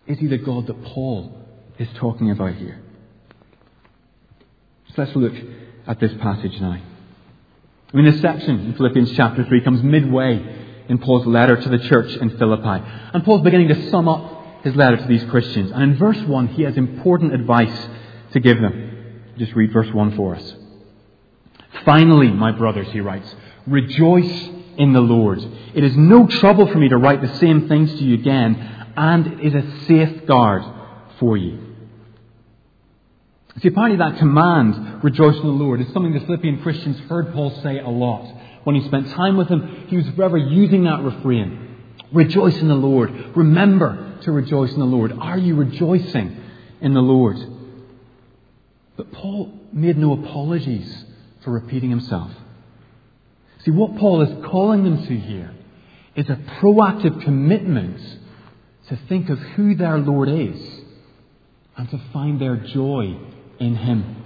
Is 0.07 0.17
he 0.19 0.27
the 0.27 0.37
God 0.37 0.67
that 0.67 0.83
Paul 0.83 1.45
is 1.77 1.87
talking 1.95 2.31
about 2.31 2.55
here? 2.55 2.81
So 4.95 5.03
let's 5.03 5.15
look 5.15 5.33
at 5.87 5.99
this 5.99 6.11
passage 6.19 6.59
now. 6.59 6.73
I 6.73 7.95
mean, 7.95 8.05
this 8.05 8.21
section 8.21 8.59
in 8.65 8.73
Philippians 8.75 9.13
chapter 9.13 9.43
3 9.45 9.61
comes 9.61 9.83
midway 9.83 10.57
in 10.89 10.97
Paul's 10.97 11.25
letter 11.25 11.55
to 11.55 11.69
the 11.69 11.77
church 11.87 12.11
in 12.17 12.37
Philippi. 12.37 12.83
And 13.13 13.23
Paul's 13.23 13.43
beginning 13.43 13.69
to 13.69 13.89
sum 13.89 14.07
up 14.07 14.63
his 14.63 14.75
letter 14.75 14.97
to 14.97 15.07
these 15.07 15.23
Christians. 15.25 15.71
And 15.71 15.83
in 15.83 15.97
verse 15.97 16.19
1, 16.19 16.47
he 16.49 16.63
has 16.63 16.75
important 16.75 17.33
advice 17.33 17.87
to 18.33 18.39
give 18.39 18.59
them. 18.59 18.88
Just 19.39 19.53
read 19.53 19.71
verse 19.71 19.91
1 19.91 20.17
for 20.17 20.35
us. 20.35 20.53
Finally, 21.85 22.27
my 22.27 22.51
brothers, 22.51 22.87
he 22.91 22.99
writes, 22.99 23.33
rejoice 23.65 24.49
in 24.77 24.91
the 24.91 24.99
Lord. 24.99 25.39
It 25.73 25.83
is 25.83 25.95
no 25.95 26.27
trouble 26.27 26.67
for 26.67 26.77
me 26.77 26.89
to 26.89 26.97
write 26.97 27.21
the 27.21 27.37
same 27.37 27.69
things 27.69 27.89
to 27.91 28.03
you 28.03 28.15
again, 28.15 28.93
and 28.97 29.39
it 29.39 29.55
is 29.55 29.55
a 29.55 29.85
safeguard 29.85 30.63
for 31.19 31.37
you. 31.37 31.67
See, 33.61 33.69
apparently 33.69 33.97
that 33.97 34.19
command, 34.19 35.03
rejoice 35.03 35.35
in 35.35 35.43
the 35.43 35.47
Lord, 35.47 35.79
is 35.79 35.87
something 35.93 36.13
the 36.13 36.19
Philippian 36.21 36.61
Christians 36.61 36.99
heard 37.09 37.33
Paul 37.33 37.61
say 37.63 37.79
a 37.79 37.89
lot. 37.89 38.25
When 38.65 38.75
he 38.75 38.85
spent 38.87 39.09
time 39.11 39.37
with 39.37 39.47
him, 39.47 39.85
he 39.87 39.95
was 39.95 40.07
forever 40.15 40.37
using 40.37 40.83
that 40.83 41.01
refrain. 41.01 41.77
Rejoice 42.11 42.57
in 42.57 42.67
the 42.67 42.75
Lord. 42.75 43.37
Remember 43.37 44.17
to 44.23 44.31
rejoice 44.31 44.71
in 44.73 44.79
the 44.79 44.85
Lord. 44.85 45.13
Are 45.13 45.37
you 45.37 45.55
rejoicing 45.55 46.41
in 46.81 46.93
the 46.93 47.01
Lord? 47.01 47.37
But 48.99 49.13
Paul 49.13 49.49
made 49.71 49.97
no 49.97 50.11
apologies 50.11 51.05
for 51.45 51.51
repeating 51.51 51.89
himself. 51.89 52.31
See, 53.63 53.71
what 53.71 53.95
Paul 53.95 54.23
is 54.23 54.45
calling 54.45 54.83
them 54.83 55.07
to 55.07 55.17
here 55.17 55.53
is 56.17 56.27
a 56.27 56.35
proactive 56.59 57.23
commitment 57.23 57.97
to 58.89 58.99
think 59.07 59.29
of 59.29 59.39
who 59.39 59.75
their 59.75 59.97
Lord 59.99 60.27
is 60.27 60.81
and 61.77 61.89
to 61.91 62.01
find 62.11 62.41
their 62.41 62.57
joy 62.57 63.17
in 63.57 63.77
Him. 63.77 64.17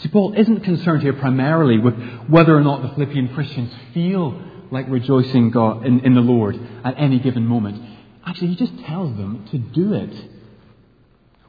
See, 0.00 0.10
Paul 0.10 0.34
isn't 0.36 0.60
concerned 0.60 1.00
here 1.00 1.14
primarily 1.14 1.78
with 1.78 1.94
whether 2.28 2.54
or 2.54 2.60
not 2.60 2.82
the 2.82 2.90
Philippian 2.90 3.32
Christians 3.34 3.72
feel 3.94 4.42
like 4.70 4.90
rejoicing 4.90 5.52
God 5.52 5.86
in, 5.86 6.00
in 6.00 6.12
the 6.12 6.20
Lord 6.20 6.60
at 6.84 6.96
any 6.98 7.18
given 7.18 7.46
moment. 7.46 7.82
Actually, 8.26 8.48
he 8.48 8.56
just 8.56 8.78
tells 8.80 9.16
them 9.16 9.46
to 9.52 9.56
do 9.56 9.94
it. 9.94 10.12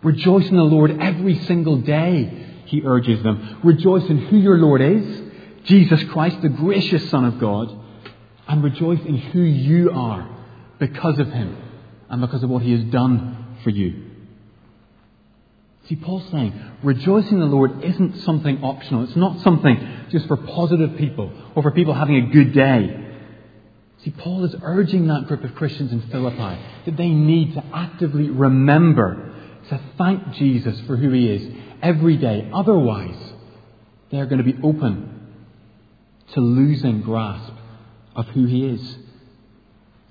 Rejoice 0.03 0.47
in 0.47 0.55
the 0.55 0.63
Lord 0.63 0.99
every 0.99 1.39
single 1.45 1.77
day, 1.77 2.61
he 2.65 2.83
urges 2.85 3.21
them. 3.23 3.59
Rejoice 3.63 4.09
in 4.09 4.17
who 4.27 4.37
your 4.37 4.57
Lord 4.57 4.81
is, 4.81 5.21
Jesus 5.65 6.01
Christ, 6.05 6.41
the 6.41 6.49
gracious 6.49 7.09
Son 7.09 7.25
of 7.25 7.39
God, 7.39 7.75
and 8.47 8.63
rejoice 8.63 9.01
in 9.05 9.17
who 9.17 9.41
you 9.41 9.91
are 9.91 10.27
because 10.79 11.19
of 11.19 11.27
him 11.27 11.57
and 12.09 12.21
because 12.21 12.43
of 12.43 12.49
what 12.49 12.63
he 12.63 12.71
has 12.71 12.83
done 12.85 13.57
for 13.63 13.69
you. 13.69 14.05
See, 15.87 15.95
Paul's 15.95 16.29
saying 16.31 16.53
rejoicing 16.83 17.33
in 17.33 17.39
the 17.39 17.45
Lord 17.45 17.83
isn't 17.83 18.21
something 18.21 18.63
optional. 18.63 19.03
It's 19.03 19.15
not 19.15 19.41
something 19.41 20.05
just 20.09 20.27
for 20.27 20.37
positive 20.37 20.97
people 20.97 21.31
or 21.55 21.63
for 21.63 21.71
people 21.71 21.93
having 21.93 22.15
a 22.15 22.31
good 22.31 22.53
day. 22.53 23.07
See, 24.03 24.11
Paul 24.11 24.45
is 24.45 24.55
urging 24.61 25.07
that 25.07 25.27
group 25.27 25.43
of 25.43 25.55
Christians 25.55 25.91
in 25.91 26.01
Philippi 26.09 26.61
that 26.85 26.95
they 26.95 27.09
need 27.09 27.53
to 27.55 27.63
actively 27.73 28.29
remember 28.29 29.28
to 29.69 29.81
thank 29.97 30.33
Jesus 30.33 30.79
for 30.81 30.97
who 30.97 31.11
he 31.11 31.29
is 31.29 31.55
every 31.81 32.17
day. 32.17 32.49
Otherwise, 32.53 33.33
they're 34.11 34.25
going 34.25 34.43
to 34.43 34.51
be 34.51 34.57
open 34.63 35.19
to 36.33 36.41
losing 36.41 37.01
grasp 37.01 37.53
of 38.15 38.27
who 38.27 38.45
He 38.45 38.65
is. 38.65 38.97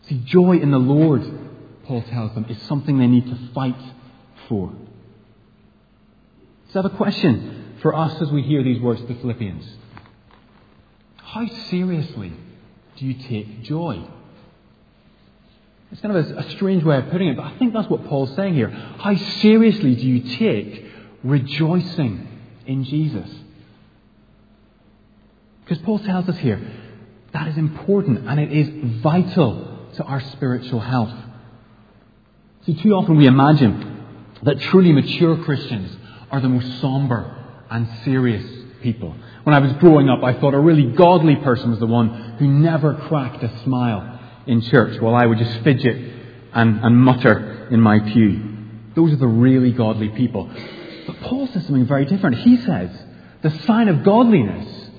See, 0.09 0.19
joy 0.25 0.59
in 0.59 0.71
the 0.71 0.79
Lord, 0.79 1.23
Paul 1.85 2.03
tells 2.03 2.35
them, 2.35 2.47
is 2.49 2.61
something 2.63 2.99
they 2.99 3.07
need 3.07 3.27
to 3.27 3.53
fight 3.55 3.81
for. 4.49 4.73
So 6.71 6.81
I 6.81 6.83
have 6.83 6.93
a 6.93 6.97
question 6.97 7.77
for 7.83 7.95
us 7.95 8.21
as 8.21 8.31
we 8.31 8.43
hear 8.43 8.63
these 8.63 8.81
words 8.81 9.01
to 9.01 9.07
the 9.07 9.15
Philippians. 9.15 9.65
How 11.17 11.47
seriously 11.71 12.33
do 12.97 13.07
you 13.07 13.15
take 13.29 13.63
joy? 13.63 14.03
It's 15.91 16.01
kind 16.03 16.17
of 16.17 16.31
a, 16.31 16.39
a, 16.39 16.51
strange 16.51 16.85
way 16.85 16.99
of 16.99 17.09
putting 17.11 17.29
it, 17.29 17.37
but 17.37 17.45
I 17.45 17.57
think 17.59 17.73
that's 17.73 17.89
what 17.89 18.07
Paul's 18.07 18.35
saying 18.37 18.55
here. 18.55 18.69
How 18.69 19.17
seriously 19.17 19.95
do 19.95 20.07
you 20.07 20.37
take 20.37 20.85
rejoicing 21.25 22.29
in 22.67 22.85
Jesus? 22.85 23.29
Because 25.65 25.83
Paul 25.85 25.99
tells 25.99 26.29
us 26.29 26.37
here 26.39 26.61
that 27.33 27.49
is 27.49 27.57
important 27.57 28.27
and 28.27 28.41
it 28.41 28.53
is 28.53 29.01
vital 29.03 29.89
to 29.95 30.05
our 30.05 30.21
spiritual 30.33 30.81
health. 30.81 31.15
See, 32.67 32.75
too 32.75 32.93
often 32.93 33.17
we 33.17 33.27
imagine 33.27 34.05
that 34.43 34.61
truly 34.61 34.93
mature 34.93 35.43
Christians 35.45 35.95
are 36.31 36.41
the 36.41 36.49
most 36.49 36.81
somber 36.81 37.35
and 37.71 37.89
serious 38.05 38.45
people. 38.83 39.15
When 39.45 39.55
I 39.55 39.59
was 39.59 39.73
growing 39.75 40.09
up, 40.09 40.23
I 40.23 40.35
thought 40.35 40.55
a 40.55 40.59
really 40.59 40.93
godly 40.93 41.37
person 41.37 41.71
was 41.71 41.79
the 41.79 41.87
one 41.87 42.37
who 42.39 42.47
never 42.47 42.95
cracked 42.95 43.43
a 43.43 43.59
smile 43.65 44.18
in 44.49 44.63
church 44.63 45.01
while 45.01 45.15
I 45.15 45.27
would 45.27 45.39
just 45.39 45.63
fidget 45.63 45.97
and, 46.53 46.81
and 46.85 46.97
mutter 46.97 47.69
in 47.71 47.81
my 47.81 48.01
pew. 48.01 48.57
Those 48.95 49.13
are 49.13 49.17
the 49.17 49.27
really 49.27 49.73
godly 49.73 50.09
people. 50.09 50.51
But 51.07 51.21
Paul 51.21 51.47
says 51.47 51.65
something 51.67 51.87
very 51.87 52.05
different. 52.05 52.39
He 52.39 52.57
says 52.59 52.91
the 53.43 53.51
sign 53.67 53.89
of 53.89 54.03
godliness 54.03 54.91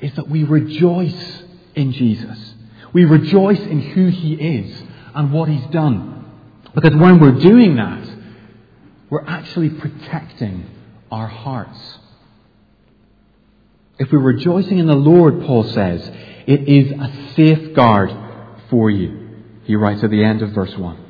is 0.00 0.12
that 0.14 0.28
we 0.28 0.44
rejoice 0.44 1.42
in 1.74 1.92
Jesus. 1.92 2.54
We 2.92 3.04
rejoice 3.04 3.60
in 3.60 3.80
who 3.80 4.08
He 4.08 4.34
is 4.34 4.82
and 5.14 5.32
what 5.32 5.48
He's 5.48 5.66
done. 5.66 6.26
Because 6.74 6.94
when 6.94 7.20
we're 7.20 7.40
doing 7.40 7.76
that, 7.76 8.08
we're 9.08 9.26
actually 9.26 9.70
protecting 9.70 10.66
our 11.10 11.26
hearts. 11.26 11.78
If 13.98 14.10
we're 14.12 14.18
rejoicing 14.18 14.78
in 14.78 14.86
the 14.86 14.94
Lord, 14.94 15.42
Paul 15.44 15.64
says, 15.64 16.08
it 16.46 16.68
is 16.68 16.92
a 16.92 17.34
safeguard 17.34 18.10
for 18.70 18.88
you. 18.88 19.28
He 19.64 19.76
writes 19.76 20.02
at 20.02 20.10
the 20.10 20.24
end 20.24 20.42
of 20.42 20.50
verse 20.50 20.76
1. 20.76 21.06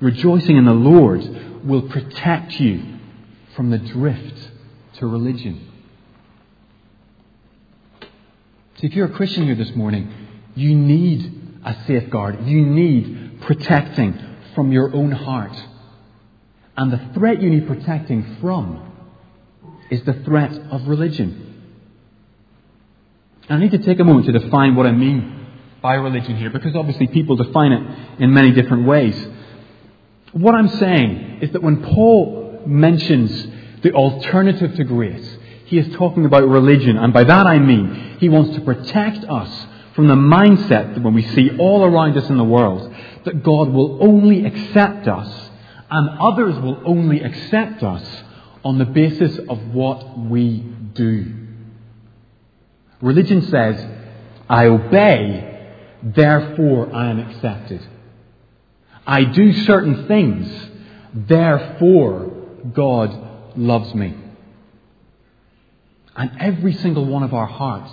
Rejoicing 0.00 0.56
in 0.56 0.64
the 0.64 0.72
Lord 0.72 1.64
will 1.64 1.82
protect 1.82 2.58
you 2.60 2.98
from 3.54 3.70
the 3.70 3.78
drift 3.78 4.50
to 4.94 5.06
religion. 5.06 5.72
See, 8.78 8.86
if 8.86 8.94
you're 8.94 9.06
a 9.06 9.12
Christian 9.12 9.44
here 9.44 9.54
this 9.54 9.74
morning, 9.74 10.12
you 10.54 10.74
need 10.74 11.60
a 11.64 11.74
safeguard. 11.86 12.46
You 12.46 12.64
need 12.64 13.40
protecting 13.42 14.18
from 14.54 14.70
your 14.70 14.94
own 14.94 15.12
heart. 15.12 15.56
And 16.76 16.92
the 16.92 17.00
threat 17.14 17.40
you 17.40 17.48
need 17.48 17.66
protecting 17.66 18.36
from 18.40 18.92
is 19.90 20.04
the 20.04 20.12
threat 20.24 20.52
of 20.52 20.86
religion. 20.88 21.42
And 23.48 23.58
I 23.58 23.60
need 23.60 23.70
to 23.70 23.78
take 23.78 23.98
a 23.98 24.04
moment 24.04 24.26
to 24.26 24.32
define 24.32 24.74
what 24.74 24.86
I 24.86 24.92
mean 24.92 25.45
by 25.82 25.94
religion 25.94 26.36
here, 26.36 26.50
because 26.50 26.74
obviously 26.74 27.06
people 27.06 27.36
define 27.36 27.72
it 27.72 28.22
in 28.22 28.32
many 28.32 28.52
different 28.52 28.86
ways. 28.86 29.16
What 30.32 30.54
I'm 30.54 30.68
saying 30.68 31.38
is 31.42 31.52
that 31.52 31.62
when 31.62 31.82
Paul 31.82 32.62
mentions 32.66 33.46
the 33.82 33.92
alternative 33.92 34.74
to 34.76 34.84
grace, 34.84 35.36
he 35.66 35.78
is 35.78 35.94
talking 35.96 36.24
about 36.24 36.48
religion, 36.48 36.96
and 36.96 37.12
by 37.12 37.24
that 37.24 37.46
I 37.46 37.58
mean 37.58 38.16
he 38.18 38.28
wants 38.28 38.54
to 38.56 38.60
protect 38.62 39.24
us 39.24 39.66
from 39.94 40.08
the 40.08 40.14
mindset 40.14 40.94
that 40.94 41.02
when 41.02 41.14
we 41.14 41.22
see 41.22 41.56
all 41.58 41.84
around 41.84 42.16
us 42.18 42.28
in 42.28 42.36
the 42.36 42.44
world 42.44 42.94
that 43.24 43.42
God 43.42 43.70
will 43.70 44.02
only 44.02 44.44
accept 44.44 45.08
us 45.08 45.50
and 45.90 46.18
others 46.20 46.58
will 46.60 46.82
only 46.84 47.22
accept 47.22 47.82
us 47.82 48.22
on 48.64 48.78
the 48.78 48.84
basis 48.84 49.38
of 49.48 49.68
what 49.68 50.18
we 50.18 50.58
do. 50.94 51.46
Religion 53.00 53.42
says, 53.42 53.84
I 54.48 54.66
obey 54.66 55.55
therefore 56.14 56.94
I 56.94 57.10
am 57.10 57.18
accepted. 57.18 57.86
I 59.06 59.24
do 59.24 59.52
certain 59.52 60.06
things, 60.06 60.70
therefore 61.12 62.32
God 62.72 63.56
loves 63.56 63.94
me. 63.94 64.16
And 66.14 66.30
every 66.40 66.72
single 66.74 67.04
one 67.06 67.22
of 67.22 67.34
our 67.34 67.46
hearts 67.46 67.92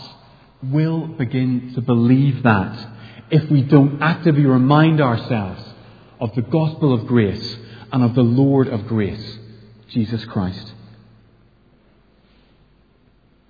will 0.61 1.07
begin 1.07 1.73
to 1.75 1.81
believe 1.81 2.43
that 2.43 2.89
if 3.29 3.49
we 3.49 3.61
don't 3.63 4.01
actively 4.01 4.45
remind 4.45 5.01
ourselves 5.01 5.63
of 6.19 6.33
the 6.35 6.41
gospel 6.41 6.93
of 6.93 7.07
grace 7.07 7.57
and 7.91 8.03
of 8.03 8.15
the 8.15 8.21
Lord 8.21 8.67
of 8.67 8.87
grace, 8.87 9.39
Jesus 9.89 10.23
Christ. 10.25 10.73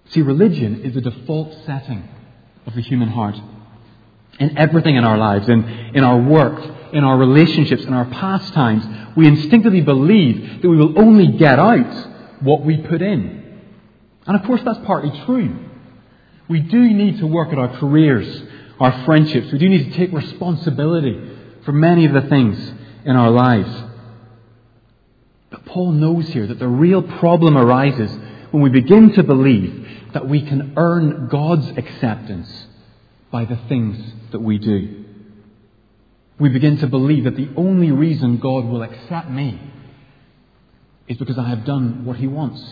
See, 0.10 0.22
religion 0.22 0.82
is 0.84 0.94
the 0.94 1.02
default 1.02 1.54
setting 1.66 2.08
of 2.66 2.76
the 2.76 2.82
human 2.82 3.10
heart 3.10 3.36
in 4.40 4.58
everything 4.58 4.96
in 4.96 5.04
our 5.04 5.18
lives, 5.18 5.48
in, 5.48 5.64
in 5.94 6.04
our 6.04 6.20
work, 6.20 6.62
in 6.94 7.04
our 7.04 7.18
relationships, 7.18 7.84
in 7.84 7.94
our 7.94 8.06
pastimes, 8.06 8.86
we 9.16 9.28
instinctively 9.28 9.82
believe 9.82 10.62
that 10.62 10.70
we 10.70 10.78
will 10.78 10.98
only 11.00 11.28
get 11.38 11.60
out 11.60 12.42
what 12.42 12.64
we 12.64 12.78
put 12.78 13.02
in. 13.02 13.62
And 14.26 14.40
of 14.40 14.46
course, 14.46 14.62
that's 14.64 14.80
partly 14.86 15.12
true. 15.26 15.56
We 16.48 16.60
do 16.60 16.94
need 16.94 17.20
to 17.20 17.28
work 17.28 17.52
at 17.52 17.58
our 17.58 17.78
careers, 17.80 18.44
our 18.80 19.06
friendships. 19.06 19.52
We 19.52 19.60
do 19.60 19.70
need 19.70 19.92
to 19.92 19.98
take 19.98 20.12
responsibility 20.12 21.32
for 21.64 21.72
many 21.72 22.06
of 22.06 22.14
the 22.14 22.22
things 22.30 22.58
in 23.06 23.16
our 23.16 23.30
lives. 23.30 23.72
But 25.50 25.66
Paul 25.66 25.92
knows 25.92 26.28
here 26.30 26.48
that 26.48 26.60
the 26.60 26.68
real 26.68 27.02
problem 27.02 27.58
arises 27.58 28.12
when 28.52 28.64
we 28.64 28.70
begin 28.70 29.14
to 29.14 29.24
believe 29.24 29.88
that 30.14 30.28
we 30.28 30.42
can 30.42 30.74
earn 30.78 31.28
God's 31.28 31.68
acceptance 31.78 32.68
by 33.34 33.46
the 33.46 33.60
things 33.68 33.98
that 34.32 34.40
we 34.40 34.60
do. 34.60 35.06
We 36.40 36.50
begin 36.50 36.78
to 36.78 36.88
believe 36.88 37.24
that 37.24 37.36
the 37.36 37.50
only 37.58 37.92
reason 37.92 38.38
God 38.38 38.66
will 38.66 38.84
accept 38.84 39.28
me 39.28 39.60
is 41.08 41.18
because 41.18 41.40
I 41.40 41.50
have 41.50 41.66
done 41.66 42.06
what 42.06 42.18
He 42.18 42.28
wants. 42.28 42.64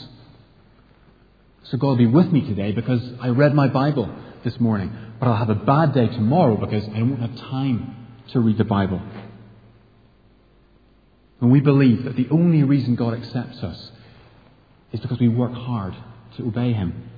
So 1.64 1.78
God 1.78 1.98
be 1.98 2.06
with 2.06 2.32
me 2.32 2.42
today 2.42 2.74
because 2.74 3.02
I 3.20 3.30
read 3.30 3.56
my 3.56 3.70
Bible 3.70 4.14
this 4.44 4.60
morning, 4.60 4.96
but 5.20 5.28
I'll 5.28 5.36
have 5.36 5.50
a 5.50 5.56
bad 5.56 5.96
day 5.96 6.06
tomorrow 6.08 6.56
because 6.58 6.88
I 6.90 7.02
won't 7.02 7.22
have 7.22 7.36
time 7.38 7.96
to 8.34 8.40
read 8.40 8.60
the 8.60 8.64
Bible. 8.64 9.02
And 11.40 11.52
we 11.52 11.60
believe 11.60 12.04
that 12.04 12.16
the 12.16 12.28
only 12.30 12.62
reason 12.64 12.96
God 12.96 13.16
accepts 13.16 13.64
us 13.64 13.92
is 14.92 15.00
because 15.00 15.20
we 15.20 15.28
work 15.28 15.54
hard 15.54 15.96
to 16.38 16.44
obey 16.44 16.74
Him. 16.74 17.10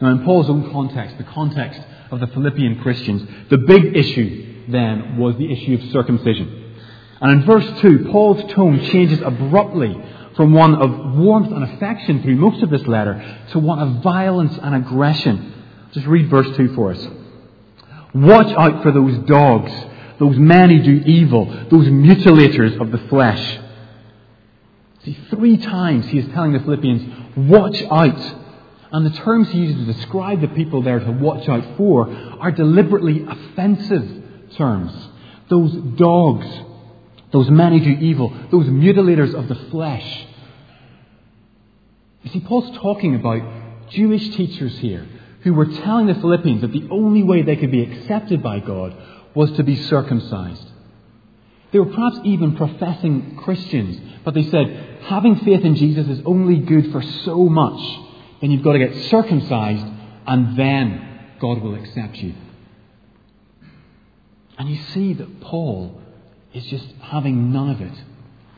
Now, 0.00 0.10
in 0.10 0.24
Paul's 0.24 0.50
own 0.50 0.70
context, 0.72 1.16
the 1.18 1.24
context 1.24 1.80
of 2.10 2.20
the 2.20 2.26
Philippian 2.28 2.80
Christians, 2.80 3.26
the 3.48 3.58
big 3.58 3.96
issue 3.96 4.68
then 4.68 5.16
was 5.16 5.36
the 5.36 5.50
issue 5.50 5.74
of 5.74 5.92
circumcision. 5.92 6.74
And 7.20 7.32
in 7.32 7.46
verse 7.46 7.80
2, 7.80 8.10
Paul's 8.10 8.52
tone 8.52 8.84
changes 8.90 9.20
abruptly 9.22 9.96
from 10.36 10.52
one 10.52 10.74
of 10.74 11.16
warmth 11.16 11.50
and 11.50 11.64
affection 11.64 12.22
through 12.22 12.36
most 12.36 12.62
of 12.62 12.68
this 12.68 12.86
letter 12.86 13.40
to 13.52 13.58
one 13.58 13.78
of 13.78 14.02
violence 14.02 14.58
and 14.62 14.74
aggression. 14.74 15.54
Just 15.92 16.06
read 16.06 16.28
verse 16.28 16.54
2 16.56 16.74
for 16.74 16.92
us. 16.92 17.06
Watch 18.14 18.54
out 18.54 18.82
for 18.82 18.92
those 18.92 19.16
dogs, 19.26 19.72
those 20.18 20.36
men 20.36 20.70
who 20.70 20.82
do 20.82 21.04
evil, 21.06 21.46
those 21.70 21.86
mutilators 21.86 22.78
of 22.80 22.92
the 22.92 22.98
flesh. 23.08 23.60
See, 25.04 25.18
three 25.30 25.56
times 25.56 26.06
he 26.08 26.18
is 26.18 26.28
telling 26.34 26.52
the 26.52 26.60
Philippians, 26.60 27.38
watch 27.48 27.82
out 27.90 28.45
and 28.92 29.04
the 29.04 29.10
terms 29.10 29.48
he 29.48 29.58
uses 29.58 29.86
to 29.86 29.92
describe 29.92 30.40
the 30.40 30.48
people 30.48 30.82
there 30.82 31.00
to 31.00 31.10
watch 31.10 31.48
out 31.48 31.76
for 31.76 32.08
are 32.08 32.50
deliberately 32.50 33.24
offensive 33.28 34.22
terms. 34.56 34.92
Those 35.48 35.72
dogs, 35.96 36.46
those 37.32 37.50
men 37.50 37.72
who 37.72 37.80
do 37.80 37.90
evil, 38.00 38.32
those 38.50 38.66
mutilators 38.66 39.34
of 39.34 39.48
the 39.48 39.54
flesh. 39.70 40.26
You 42.22 42.30
see, 42.30 42.40
Paul's 42.40 42.76
talking 42.78 43.14
about 43.14 43.90
Jewish 43.90 44.34
teachers 44.36 44.76
here 44.78 45.06
who 45.42 45.54
were 45.54 45.66
telling 45.66 46.06
the 46.06 46.14
Philippians 46.14 46.60
that 46.62 46.72
the 46.72 46.88
only 46.90 47.22
way 47.22 47.42
they 47.42 47.56
could 47.56 47.70
be 47.70 47.82
accepted 47.82 48.42
by 48.42 48.60
God 48.60 48.96
was 49.34 49.52
to 49.52 49.62
be 49.62 49.76
circumcised. 49.76 50.66
They 51.72 51.78
were 51.78 51.86
perhaps 51.86 52.18
even 52.24 52.56
professing 52.56 53.36
Christians, 53.36 54.00
but 54.24 54.34
they 54.34 54.44
said 54.44 54.98
having 55.02 55.36
faith 55.36 55.64
in 55.64 55.76
Jesus 55.76 56.08
is 56.08 56.22
only 56.24 56.58
good 56.58 56.90
for 56.90 57.02
so 57.02 57.44
much 57.48 58.05
then 58.40 58.50
you've 58.50 58.62
got 58.62 58.72
to 58.72 58.78
get 58.78 58.94
circumcised, 59.10 59.86
and 60.26 60.58
then 60.58 61.20
God 61.40 61.62
will 61.62 61.74
accept 61.74 62.16
you. 62.16 62.34
And 64.58 64.68
you 64.68 64.82
see 64.94 65.14
that 65.14 65.40
Paul 65.40 66.00
is 66.52 66.64
just 66.66 66.86
having 67.00 67.52
none 67.52 67.70
of 67.70 67.80
it. 67.80 67.92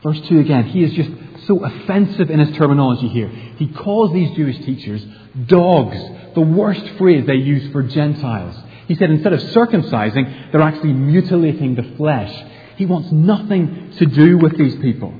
Verse 0.01 0.19
2 0.27 0.39
again, 0.39 0.65
he 0.65 0.83
is 0.83 0.93
just 0.93 1.09
so 1.45 1.63
offensive 1.63 2.29
in 2.29 2.39
his 2.39 2.55
terminology 2.57 3.09
here. 3.09 3.27
He 3.27 3.67
calls 3.67 4.13
these 4.13 4.31
Jewish 4.35 4.57
teachers 4.59 5.05
dogs, 5.45 5.97
the 6.35 6.41
worst 6.41 6.87
phrase 6.97 7.25
they 7.25 7.35
use 7.35 7.71
for 7.73 7.83
Gentiles. 7.83 8.55
He 8.87 8.95
said 8.95 9.09
instead 9.11 9.33
of 9.33 9.41
circumcising, 9.41 10.51
they're 10.51 10.61
actually 10.61 10.93
mutilating 10.93 11.75
the 11.75 11.83
flesh. 11.97 12.33
He 12.77 12.85
wants 12.85 13.11
nothing 13.11 13.91
to 13.97 14.05
do 14.05 14.37
with 14.37 14.57
these 14.57 14.75
people. 14.77 15.13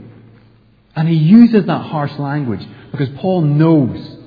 And 0.95 1.07
he 1.07 1.15
uses 1.15 1.65
that 1.65 1.81
harsh 1.87 2.17
language 2.17 2.65
because 2.91 3.09
Paul 3.19 3.41
knows 3.41 4.18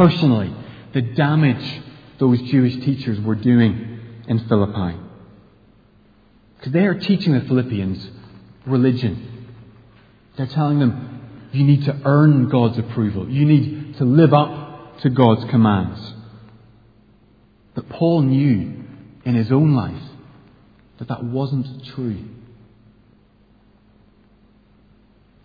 personally 0.00 0.50
the 0.94 1.02
damage 1.02 1.82
those 2.18 2.40
Jewish 2.42 2.74
teachers 2.76 3.20
were 3.20 3.34
doing 3.34 4.00
in 4.26 4.48
Philippi. 4.48 4.98
Because 6.56 6.72
they 6.72 6.86
are 6.86 6.98
teaching 6.98 7.34
the 7.34 7.42
Philippians 7.42 8.10
religion. 8.66 9.48
They're 10.36 10.46
telling 10.46 10.78
them, 10.78 11.48
you 11.52 11.64
need 11.64 11.84
to 11.84 12.00
earn 12.04 12.48
God's 12.48 12.78
approval. 12.78 13.28
You 13.28 13.44
need 13.44 13.96
to 13.98 14.04
live 14.04 14.32
up 14.32 15.00
to 15.00 15.10
God's 15.10 15.44
commands. 15.50 16.14
But 17.74 17.88
Paul 17.90 18.22
knew 18.22 18.84
in 19.24 19.34
his 19.34 19.52
own 19.52 19.74
life 19.74 20.02
that 20.98 21.08
that 21.08 21.24
wasn't 21.24 21.84
true. 21.86 22.24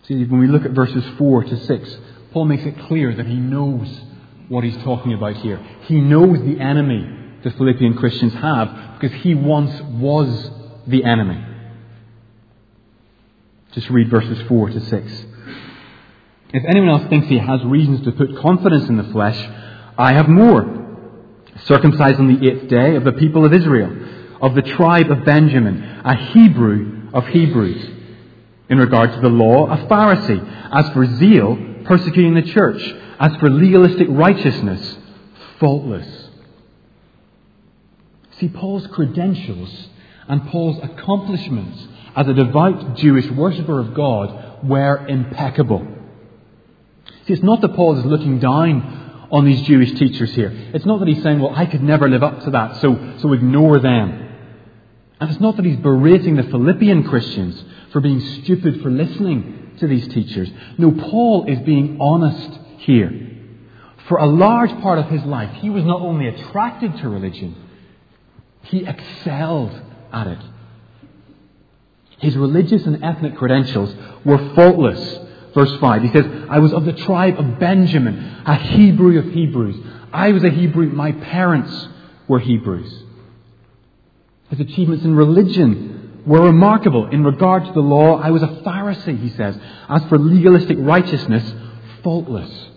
See, 0.03 0.23
when 0.23 0.39
we 0.39 0.47
look 0.47 0.63
at 0.63 0.71
verses 0.71 1.03
4 1.17 1.43
to 1.43 1.65
6, 1.65 1.97
Paul 2.31 2.45
makes 2.45 2.63
it 2.63 2.79
clear 2.87 3.13
that 3.15 3.25
he 3.25 3.35
knows 3.35 3.87
what 4.49 4.63
he's 4.63 4.77
talking 4.83 5.13
about 5.13 5.35
here. 5.37 5.59
He 5.83 5.99
knows 5.99 6.39
the 6.39 6.59
enemy 6.59 7.23
the 7.45 7.51
Philippian 7.51 7.95
Christians 7.95 8.33
have 8.33 8.99
because 8.99 9.15
he 9.21 9.35
once 9.35 9.79
was 9.81 10.49
the 10.87 11.03
enemy. 11.03 11.43
Just 13.73 13.89
read 13.89 14.09
verses 14.09 14.47
4 14.47 14.69
to 14.71 14.79
6. 14.79 15.25
If 16.53 16.63
anyone 16.65 16.89
else 16.89 17.09
thinks 17.09 17.27
he 17.27 17.37
has 17.37 17.63
reasons 17.63 18.03
to 18.05 18.11
put 18.13 18.37
confidence 18.37 18.89
in 18.89 18.97
the 18.97 19.03
flesh, 19.05 19.37
I 19.97 20.13
have 20.13 20.27
more. 20.27 20.83
Circumcised 21.65 22.19
on 22.19 22.33
the 22.33 22.49
eighth 22.49 22.67
day 22.67 22.95
of 22.95 23.03
the 23.03 23.13
people 23.13 23.45
of 23.45 23.53
Israel, 23.53 23.91
of 24.41 24.55
the 24.55 24.61
tribe 24.61 25.11
of 25.11 25.23
Benjamin, 25.23 25.83
a 26.03 26.15
Hebrew 26.31 27.09
of 27.13 27.27
Hebrews. 27.27 27.91
In 28.69 28.79
regard 28.79 29.13
to 29.13 29.19
the 29.19 29.29
law, 29.29 29.67
a 29.67 29.77
Pharisee. 29.85 30.69
As 30.73 30.89
for 30.93 31.05
zeal, 31.17 31.57
persecuting 31.85 32.33
the 32.33 32.41
church. 32.41 32.81
As 33.19 33.35
for 33.37 33.49
legalistic 33.49 34.07
righteousness, 34.09 34.97
faultless. 35.59 36.29
See, 38.39 38.49
Paul's 38.49 38.87
credentials 38.87 39.87
and 40.27 40.47
Paul's 40.47 40.83
accomplishments 40.83 41.87
as 42.15 42.27
a 42.27 42.33
devout 42.33 42.95
Jewish 42.95 43.29
worshipper 43.31 43.79
of 43.79 43.93
God 43.93 44.63
were 44.63 45.07
impeccable. 45.07 45.85
See, 47.27 47.33
it's 47.33 47.43
not 47.43 47.61
that 47.61 47.75
Paul 47.75 47.97
is 47.97 48.05
looking 48.05 48.39
down 48.39 49.27
on 49.31 49.45
these 49.45 49.61
Jewish 49.63 49.91
teachers 49.93 50.33
here. 50.33 50.51
It's 50.73 50.85
not 50.85 50.99
that 50.99 51.07
he's 51.07 51.23
saying, 51.23 51.39
well, 51.39 51.53
I 51.55 51.65
could 51.65 51.83
never 51.83 52.09
live 52.09 52.23
up 52.23 52.41
to 52.41 52.51
that, 52.51 52.81
so, 52.81 53.15
so 53.19 53.33
ignore 53.33 53.79
them. 53.79 54.21
And 55.19 55.29
it's 55.29 55.39
not 55.39 55.55
that 55.55 55.65
he's 55.65 55.77
berating 55.77 56.35
the 56.35 56.43
Philippian 56.43 57.03
Christians 57.05 57.63
for 57.91 58.01
being 58.01 58.19
stupid 58.43 58.81
for 58.81 58.91
listening 58.91 59.75
to 59.79 59.87
these 59.87 60.07
teachers. 60.09 60.49
No, 60.77 60.91
Paul 60.91 61.45
is 61.45 61.59
being 61.59 61.99
honest 62.01 62.59
here. 62.85 63.31
For 64.07 64.17
a 64.17 64.27
large 64.27 64.69
part 64.81 64.99
of 64.99 65.09
his 65.09 65.23
life, 65.23 65.51
he 65.61 65.69
was 65.69 65.83
not 65.83 66.01
only 66.01 66.27
attracted 66.27 66.97
to 66.97 67.09
religion, 67.09 67.55
he 68.63 68.85
excelled 68.85 69.79
at 70.13 70.27
it. 70.27 70.39
His 72.19 72.35
religious 72.37 72.85
and 72.85 73.03
ethnic 73.03 73.35
credentials 73.35 73.93
were 74.23 74.53
faultless. 74.55 75.19
Verse 75.53 75.75
5, 75.79 76.01
he 76.03 76.11
says, 76.11 76.25
I 76.49 76.59
was 76.59 76.73
of 76.73 76.85
the 76.85 76.93
tribe 76.93 77.39
of 77.39 77.59
Benjamin, 77.59 78.43
a 78.45 78.55
Hebrew 78.55 79.17
of 79.19 79.33
Hebrews. 79.33 79.75
I 80.11 80.31
was 80.31 80.43
a 80.43 80.49
Hebrew, 80.49 80.89
my 80.89 81.11
parents 81.11 81.87
were 82.27 82.39
Hebrews. 82.39 83.03
His 84.49 84.59
achievements 84.59 85.03
in 85.03 85.15
religion 85.15 86.23
were 86.25 86.41
remarkable. 86.41 87.07
In 87.07 87.23
regard 87.23 87.65
to 87.65 87.71
the 87.71 87.81
law, 87.81 88.19
I 88.19 88.31
was 88.31 88.43
a 88.43 88.47
Pharisee, 88.47 89.19
he 89.19 89.29
says. 89.29 89.57
As 89.89 90.03
for 90.05 90.17
legalistic 90.17 90.77
righteousness, 90.79 91.53
faultless. 92.03 92.69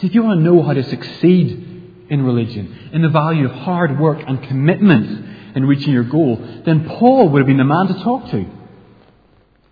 See, 0.00 0.06
if 0.06 0.14
you 0.14 0.22
want 0.22 0.40
to 0.40 0.44
know 0.44 0.62
how 0.62 0.72
to 0.72 0.82
succeed 0.82 2.06
in 2.08 2.22
religion, 2.22 2.90
in 2.92 3.02
the 3.02 3.08
value 3.08 3.46
of 3.46 3.52
hard 3.52 3.98
work 4.00 4.22
and 4.26 4.42
commitment 4.42 5.56
in 5.56 5.66
reaching 5.66 5.92
your 5.92 6.04
goal, 6.04 6.36
then 6.64 6.88
Paul 6.88 7.28
would 7.28 7.40
have 7.40 7.46
been 7.46 7.58
the 7.58 7.64
man 7.64 7.88
to 7.88 7.94
talk 7.94 8.30
to. 8.30 8.46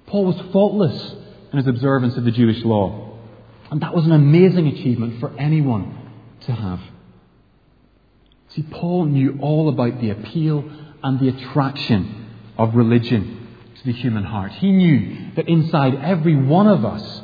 Paul 0.06 0.26
was 0.26 0.52
faultless 0.52 1.14
in 1.52 1.58
his 1.58 1.66
observance 1.66 2.16
of 2.16 2.24
the 2.24 2.30
Jewish 2.30 2.62
law. 2.64 3.18
And 3.70 3.80
that 3.82 3.94
was 3.94 4.04
an 4.04 4.12
amazing 4.12 4.66
achievement 4.68 5.20
for 5.20 5.38
anyone 5.38 5.96
to 6.42 6.52
have. 6.52 6.80
See, 8.50 8.62
Paul 8.62 9.06
knew 9.06 9.38
all 9.40 9.68
about 9.68 10.00
the 10.00 10.10
appeal 10.10 10.64
and 11.02 11.20
the 11.20 11.28
attraction 11.28 12.26
of 12.56 12.74
religion 12.74 13.48
to 13.76 13.84
the 13.84 13.92
human 13.92 14.24
heart. 14.24 14.52
He 14.52 14.72
knew 14.72 15.32
that 15.36 15.48
inside 15.48 15.94
every 15.94 16.34
one 16.34 16.66
of 16.66 16.84
us 16.84 17.22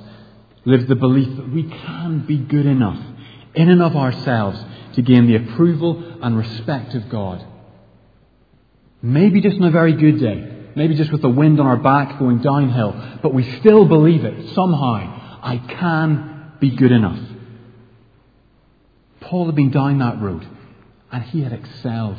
lives 0.65 0.87
the 0.87 0.95
belief 0.95 1.37
that 1.37 1.51
we 1.51 1.65
can 1.65 2.25
be 2.27 2.39
good 2.39 2.67
enough 2.67 2.99
in 3.55 3.71
and 3.71 3.83
of 3.83 3.97
ourselves 3.97 4.59
to 4.95 5.03
gain 5.03 5.27
the 5.27 5.37
approval 5.37 6.19
and 6.23 6.37
respect 6.37 6.95
of 6.95 7.09
God. 7.09 7.45
Maybe 9.03 9.41
just 9.41 9.57
on 9.57 9.65
a 9.65 9.71
very 9.71 9.93
good 9.93 10.19
day. 10.19 10.51
Maybe 10.77 10.95
just 10.95 11.13
with 11.13 11.23
the 11.23 11.29
wind 11.29 11.61
on 11.61 11.67
our 11.67 11.77
back 11.77 12.19
going 12.19 12.39
downhill. 12.39 13.19
But 13.23 13.35
we 13.35 13.59
still 13.61 13.85
believe 13.85 14.25
it. 14.25 14.55
Somehow, 14.55 15.39
I 15.43 15.59
can 15.59 16.53
be 16.59 16.71
good 16.71 16.91
enough. 16.91 17.19
Paul 19.21 19.47
had 19.47 19.55
been 19.55 19.71
down 19.71 19.99
that 19.99 20.21
road, 20.21 20.47
and 21.13 21.23
he 21.25 21.43
had 21.43 21.53
excelled 21.53 22.19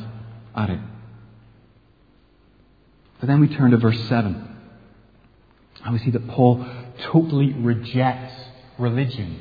at 0.56 0.70
it. 0.70 0.80
But 3.20 3.28
then 3.28 3.42
we 3.42 3.48
turn 3.48 3.72
to 3.72 3.78
verse 3.78 4.00
7. 4.08 4.50
And 5.84 5.94
we 5.94 6.00
see 6.00 6.12
that 6.12 6.28
Paul 6.28 6.66
totally 7.04 7.54
rejects 7.54 8.34
religion 8.78 9.40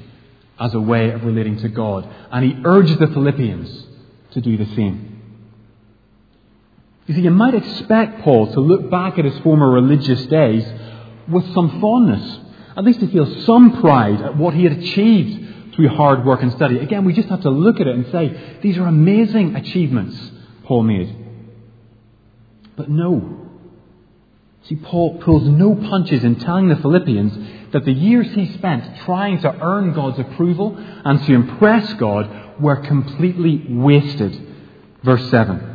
as 0.59 0.75
a 0.75 0.81
way 0.81 1.11
of 1.11 1.25
relating 1.25 1.57
to 1.59 1.69
God. 1.69 2.09
And 2.31 2.45
he 2.45 2.63
urges 2.65 2.99
the 2.99 3.09
Philippians 3.09 3.87
to 4.33 4.41
do 4.41 4.57
the 4.57 4.67
same. 4.77 5.23
You 7.07 7.15
see, 7.15 7.21
you 7.21 7.31
might 7.31 7.55
expect 7.55 8.23
Paul 8.23 8.53
to 8.53 8.61
look 8.61 8.91
back 8.91 9.19
at 9.19 9.25
his 9.25 9.39
former 9.41 9.71
religious 9.71 10.25
days 10.27 10.65
with 11.29 11.53
some 11.53 11.81
fondness, 11.81 12.39
at 12.77 12.85
least 12.85 13.01
to 13.01 13.09
feel 13.09 13.43
some 13.43 13.81
pride 13.81 14.21
at 14.21 14.37
what 14.37 14.55
he 14.55 14.65
had 14.65 14.73
achieved 14.79 15.75
through 15.75 15.89
hard 15.89 16.25
work 16.25 16.43
and 16.43 16.53
study. 16.53 16.79
Again, 16.79 17.05
we 17.05 17.13
just 17.13 17.29
have 17.29 17.43
to 17.43 17.51
look 17.51 17.81
at 17.81 17.87
it 17.87 17.95
and 17.95 18.07
say, 18.11 18.59
these 18.63 18.79
are 18.79 18.87
amazing 18.87 19.57
achievements 19.57 20.17
Paul 20.65 20.85
made. 20.85 21.15
But 22.77 22.89
no. 22.89 23.44
See, 24.69 24.77
Paul 24.77 25.19
pulls 25.19 25.47
no 25.47 25.75
punches 25.75 26.25
in 26.25 26.37
telling 26.37 26.69
the 26.69 26.77
Philippians 26.77 27.73
that 27.73 27.85
the 27.85 27.93
years 27.93 28.29
he 28.35 28.51
spent 28.55 28.99
trying 29.05 29.41
to 29.43 29.55
earn 29.61 29.93
God's 29.93 30.19
approval 30.19 30.75
and 30.79 31.23
to 31.27 31.35
impress 31.35 31.93
God 31.95 32.61
were 32.61 32.77
completely 32.77 33.63
wasted. 33.69 34.41
Verse 35.03 35.29
7. 35.31 35.73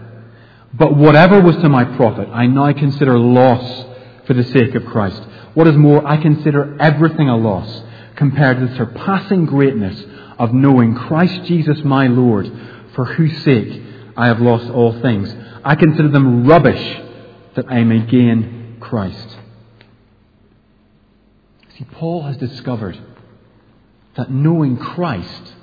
But 0.73 0.95
whatever 0.95 1.39
was 1.39 1.55
to 1.57 1.69
my 1.69 1.83
profit, 1.83 2.29
I 2.29 2.47
now 2.47 2.73
consider 2.73 3.19
loss 3.19 3.85
for 4.25 4.33
the 4.33 4.43
sake 4.45 4.73
of 4.73 4.85
Christ. 4.85 5.21
What 5.53 5.67
is 5.67 5.75
more, 5.75 6.07
I 6.07 6.17
consider 6.17 6.75
everything 6.79 7.29
a 7.29 7.37
loss 7.37 7.83
compared 8.15 8.59
to 8.59 8.67
the 8.67 8.75
surpassing 8.75 9.45
greatness 9.45 10.03
of 10.39 10.53
knowing 10.53 10.95
Christ 10.95 11.43
Jesus 11.43 11.83
my 11.83 12.07
Lord, 12.07 12.51
for 12.95 13.05
whose 13.05 13.43
sake 13.43 13.83
I 14.17 14.27
have 14.27 14.39
lost 14.41 14.69
all 14.71 14.99
things. 14.99 15.31
I 15.63 15.75
consider 15.75 16.09
them 16.09 16.47
rubbish 16.47 17.01
that 17.55 17.71
I 17.71 17.83
may 17.83 17.99
gain 17.99 18.58
Christ. 18.89 19.37
See, 21.77 21.85
Paul 21.93 22.23
has 22.23 22.37
discovered 22.37 22.99
that 24.15 24.31
knowing 24.31 24.77
Christ 24.77 25.53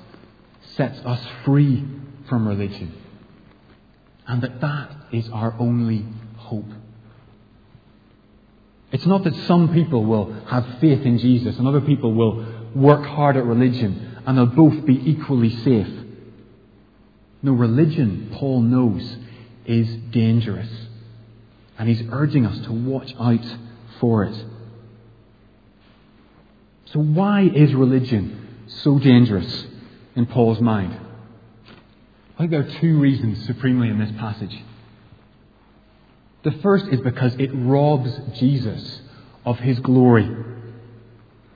sets 0.75 0.97
us 1.05 1.19
free 1.43 1.83
from 2.29 2.47
religion. 2.47 2.93
And 4.25 4.41
that 4.43 4.61
that 4.61 4.91
is 5.11 5.27
our 5.29 5.53
only 5.59 6.05
hope. 6.37 6.69
It's 8.91 9.05
not 9.05 9.25
that 9.25 9.35
some 9.45 9.73
people 9.73 10.05
will 10.05 10.33
have 10.45 10.79
faith 10.79 11.05
in 11.05 11.17
Jesus 11.17 11.57
and 11.57 11.67
other 11.67 11.81
people 11.81 12.13
will 12.13 12.45
work 12.73 13.05
hard 13.05 13.35
at 13.35 13.43
religion 13.43 14.21
and 14.25 14.37
they'll 14.37 14.45
both 14.45 14.85
be 14.85 14.95
equally 15.09 15.49
safe. 15.49 15.89
No, 17.43 17.51
religion, 17.51 18.29
Paul 18.33 18.61
knows, 18.61 19.17
is 19.65 19.93
dangerous. 20.11 20.86
And 21.77 21.87
he's 21.87 22.01
urging 22.11 22.45
us 22.45 22.57
to 22.65 22.71
watch 22.71 23.13
out 23.19 23.45
for 23.99 24.23
it. 24.23 24.45
So, 26.85 26.99
why 26.99 27.41
is 27.41 27.73
religion 27.73 28.65
so 28.67 28.97
dangerous 28.97 29.67
in 30.15 30.25
Paul's 30.25 30.61
mind? 30.61 30.97
I 32.35 32.39
think 32.39 32.51
there 32.51 32.61
are 32.61 32.79
two 32.79 32.99
reasons 32.99 33.45
supremely 33.45 33.89
in 33.89 33.99
this 33.99 34.11
passage. 34.17 34.57
The 36.43 36.51
first 36.63 36.87
is 36.87 37.01
because 37.01 37.35
it 37.35 37.49
robs 37.53 38.11
Jesus 38.35 39.01
of 39.43 39.59
his 39.59 39.79
glory. 39.79 40.29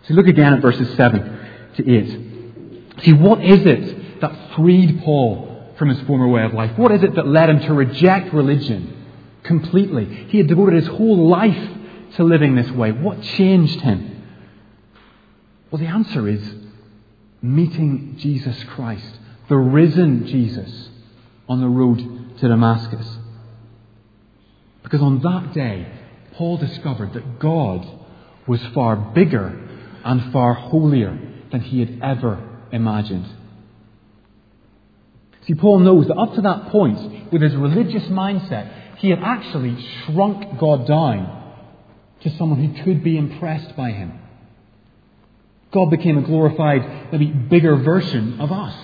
So 0.03 0.13
look 0.15 0.27
again 0.27 0.53
at 0.53 0.61
verses 0.61 0.95
7 0.97 1.39
to 1.77 1.97
8. 1.97 3.03
See, 3.03 3.13
what 3.13 3.43
is 3.43 3.65
it 3.65 4.21
that 4.21 4.55
freed 4.55 5.01
Paul 5.03 5.73
from 5.77 5.89
his 5.89 6.01
former 6.01 6.27
way 6.27 6.43
of 6.43 6.53
life? 6.53 6.77
What 6.77 6.91
is 6.91 7.03
it 7.03 7.15
that 7.15 7.27
led 7.27 7.49
him 7.49 7.59
to 7.61 7.73
reject 7.73 8.33
religion 8.33 9.00
completely? 9.51 10.05
He 10.29 10.37
had 10.37 10.47
devoted 10.47 10.75
his 10.75 10.87
whole 10.87 11.27
life 11.27 11.69
to 12.15 12.23
living 12.23 12.55
this 12.55 12.71
way. 12.71 12.91
What 12.91 13.21
changed 13.21 13.81
him? 13.81 14.23
Well, 15.69 15.79
the 15.79 15.87
answer 15.87 16.27
is 16.27 16.41
meeting 17.41 18.15
Jesus 18.17 18.63
Christ, 18.75 19.19
the 19.49 19.57
risen 19.57 20.25
Jesus, 20.27 20.89
on 21.49 21.59
the 21.59 21.67
road 21.67 22.37
to 22.39 22.47
Damascus. 22.47 23.17
Because 24.83 25.01
on 25.01 25.19
that 25.21 25.53
day, 25.53 25.87
Paul 26.33 26.57
discovered 26.57 27.13
that 27.13 27.39
God 27.39 27.85
was 28.47 28.61
far 28.73 28.95
bigger 28.95 29.47
and 30.05 30.31
far 30.31 30.53
holier 30.53 31.17
than 31.51 31.61
he 31.61 31.79
had 31.81 31.99
ever 32.01 32.41
imagined. 32.71 33.27
See, 35.45 35.55
Paul 35.55 35.79
knows 35.79 36.07
that 36.07 36.17
up 36.17 36.35
to 36.35 36.41
that 36.41 36.67
point, 36.69 37.31
with 37.31 37.41
his 37.41 37.55
religious 37.55 38.03
mindset, 38.03 38.80
he 39.01 39.09
had 39.09 39.19
actually 39.19 39.75
shrunk 40.05 40.59
God 40.59 40.85
down 40.85 41.39
to 42.21 42.29
someone 42.37 42.63
who 42.63 42.83
could 42.83 43.03
be 43.03 43.17
impressed 43.17 43.75
by 43.75 43.91
him. 43.91 44.19
God 45.71 45.89
became 45.89 46.19
a 46.19 46.21
glorified, 46.21 47.11
maybe 47.11 47.25
bigger 47.25 47.77
version 47.77 48.39
of 48.39 48.51
us. 48.51 48.75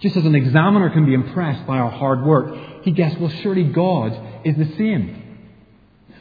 Just 0.00 0.16
as 0.16 0.24
an 0.24 0.34
examiner 0.34 0.90
can 0.90 1.06
be 1.06 1.14
impressed 1.14 1.64
by 1.68 1.78
our 1.78 1.90
hard 1.90 2.24
work, 2.24 2.82
he 2.82 2.90
guessed, 2.90 3.20
well, 3.20 3.30
surely 3.30 3.62
God 3.62 4.42
is 4.44 4.56
the 4.56 4.76
same. 4.76 5.22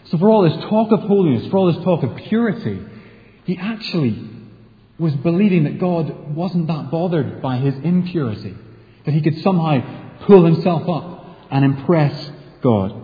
So, 0.05 0.19
for 0.19 0.29
all 0.29 0.43
this 0.43 0.63
talk 0.69 0.91
of 0.91 0.99
holiness, 1.01 1.49
for 1.49 1.57
all 1.57 1.73
this 1.73 1.83
talk 1.83 2.03
of 2.03 2.15
purity, 2.15 2.79
he 3.45 3.57
actually 3.57 4.29
was 4.99 5.15
believing 5.15 5.63
that 5.63 5.79
God 5.79 6.35
wasn't 6.35 6.67
that 6.67 6.91
bothered 6.91 7.41
by 7.41 7.57
his 7.57 7.73
impurity, 7.83 8.55
that 9.05 9.11
he 9.13 9.21
could 9.21 9.41
somehow 9.41 10.17
pull 10.27 10.45
himself 10.45 10.87
up 10.87 11.25
and 11.49 11.65
impress 11.65 12.31
God. 12.65 12.99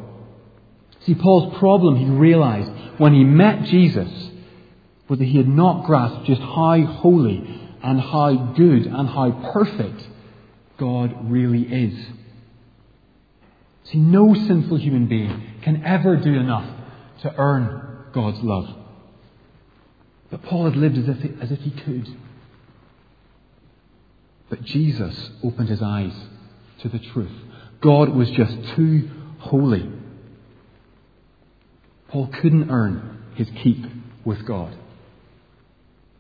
See, 1.06 1.13
Paul's 1.13 1.58
problem, 1.60 1.95
he 1.95 2.06
realized 2.06 2.71
when 2.97 3.13
he 3.13 3.24
met 3.24 3.65
Jesus, 3.65 4.10
was 5.08 5.19
that 5.19 5.26
he 5.26 5.38
had 5.38 5.47
not 5.47 5.86
grasped 5.86 6.26
just 6.26 6.41
how 6.41 6.84
holy 6.84 7.60
and 7.84 8.02
how 8.02 8.54
good 8.58 8.88
and 8.88 9.08
how 9.08 9.52
perfect 9.54 10.08
God 10.80 11.30
really 11.32 11.62
is. 11.62 12.08
See, 13.84 14.00
no 14.00 14.34
sinful 14.34 14.78
human 14.78 15.08
being 15.08 15.43
can 15.62 15.86
ever 15.86 16.17
do 16.17 16.34
enough 16.34 16.67
to 17.21 17.34
earn 17.38 18.06
God's 18.13 18.39
love. 18.41 18.67
But 20.32 20.41
Paul 20.43 20.65
had 20.65 20.76
lived 20.76 20.97
as 20.97 21.08
if, 21.08 21.19
he, 21.19 21.30
as 21.39 21.52
if 21.52 21.60
he 21.60 21.69
could. 21.69 22.08
But 24.50 24.63
Jesus 24.63 25.30
opened 25.43 25.69
his 25.69 25.84
eyes 25.84 26.13
to 26.82 26.89
the 26.89 27.00
truth. 27.00 27.32
God 27.80 28.10
was 28.10 28.30
just 28.32 28.56
too 28.76 29.10
holy. 29.41 29.89
Paul 32.10 32.27
couldn't 32.27 32.69
earn 32.69 33.23
his 33.36 33.49
keep 33.63 33.86
with 34.23 34.45
God. 34.45 34.75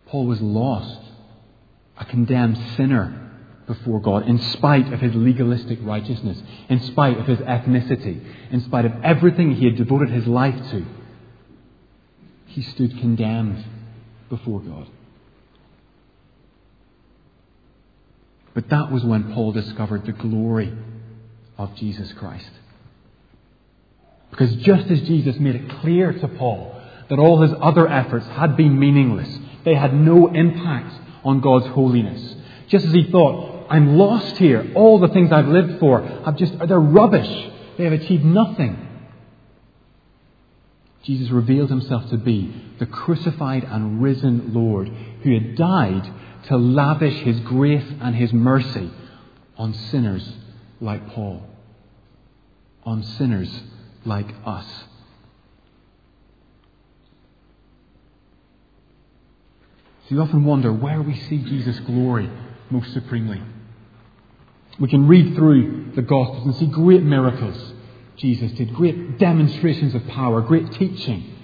Paul 0.07 0.25
was 0.25 0.41
lost, 0.41 0.99
a 1.97 2.05
condemned 2.05 2.57
sinner 2.75 3.31
before 3.67 4.01
God, 4.01 4.27
in 4.27 4.39
spite 4.39 4.91
of 4.91 4.99
his 4.99 5.13
legalistic 5.13 5.79
righteousness, 5.81 6.41
in 6.67 6.81
spite 6.81 7.17
of 7.17 7.27
his 7.27 7.39
ethnicity, 7.39 8.21
in 8.51 8.61
spite 8.61 8.85
of 8.85 8.93
everything 9.03 9.55
he 9.55 9.65
had 9.65 9.77
devoted 9.77 10.09
his 10.09 10.27
life 10.27 10.55
to. 10.71 10.85
He 12.47 12.61
stood 12.61 12.97
condemned 12.99 13.63
before 14.29 14.59
God. 14.59 14.87
But 18.53 18.69
that 18.69 18.91
was 18.91 19.03
when 19.05 19.33
Paul 19.33 19.53
discovered 19.53 20.05
the 20.05 20.11
glory 20.11 20.73
of 21.57 21.75
Jesus 21.75 22.11
Christ. 22.13 22.49
Because 24.31 24.55
just 24.55 24.89
as 24.89 25.01
Jesus 25.01 25.37
made 25.37 25.55
it 25.55 25.69
clear 25.81 26.13
to 26.13 26.27
Paul 26.27 26.81
that 27.09 27.19
all 27.19 27.41
his 27.41 27.51
other 27.61 27.87
efforts 27.87 28.25
had 28.27 28.57
been 28.57 28.79
meaningless, 28.79 29.29
they 29.65 29.75
had 29.75 29.93
no 29.93 30.27
impact 30.27 30.95
on 31.23 31.41
God's 31.41 31.67
holiness. 31.67 32.35
Just 32.67 32.85
as 32.85 32.93
he 32.93 33.11
thought, 33.11 33.67
I'm 33.69 33.97
lost 33.97 34.37
here. 34.37 34.71
All 34.75 34.99
the 34.99 35.09
things 35.09 35.31
I've 35.31 35.47
lived 35.47 35.79
for 35.79 36.01
have 36.01 36.37
just, 36.37 36.57
they're 36.57 36.79
rubbish. 36.79 37.51
They 37.77 37.83
have 37.83 37.93
achieved 37.93 38.25
nothing. 38.25 38.87
Jesus 41.03 41.29
revealed 41.29 41.69
himself 41.69 42.09
to 42.09 42.17
be 42.17 42.53
the 42.79 42.85
crucified 42.85 43.63
and 43.63 44.01
risen 44.01 44.53
Lord 44.53 44.87
who 45.23 45.33
had 45.33 45.55
died 45.55 46.11
to 46.47 46.57
lavish 46.57 47.23
his 47.23 47.39
grace 47.41 47.85
and 48.01 48.15
his 48.15 48.31
mercy 48.31 48.91
on 49.57 49.73
sinners 49.73 50.27
like 50.79 51.09
Paul, 51.09 51.43
on 52.83 53.03
sinners 53.03 53.63
like 54.05 54.27
us. 54.45 54.65
So 60.07 60.15
you 60.15 60.21
often 60.21 60.43
wonder 60.43 60.73
where 60.73 61.01
we 61.01 61.15
see 61.15 61.37
Jesus' 61.37 61.79
glory 61.79 62.29
most 62.69 62.93
supremely. 62.93 63.41
We 64.79 64.89
can 64.89 65.07
read 65.07 65.35
through 65.35 65.91
the 65.95 66.01
Gospels 66.01 66.45
and 66.45 66.55
see 66.55 66.65
great 66.67 67.03
miracles 67.03 67.73
Jesus 68.17 68.51
did, 68.51 68.73
great 68.73 69.17
demonstrations 69.17 69.95
of 69.95 70.05
power, 70.07 70.41
great 70.41 70.71
teaching. 70.73 71.35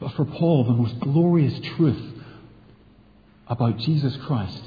But 0.00 0.14
for 0.14 0.24
Paul, 0.24 0.64
the 0.64 0.72
most 0.72 0.98
glorious 1.00 1.58
truth 1.76 2.00
about 3.46 3.76
Jesus 3.78 4.16
Christ 4.24 4.62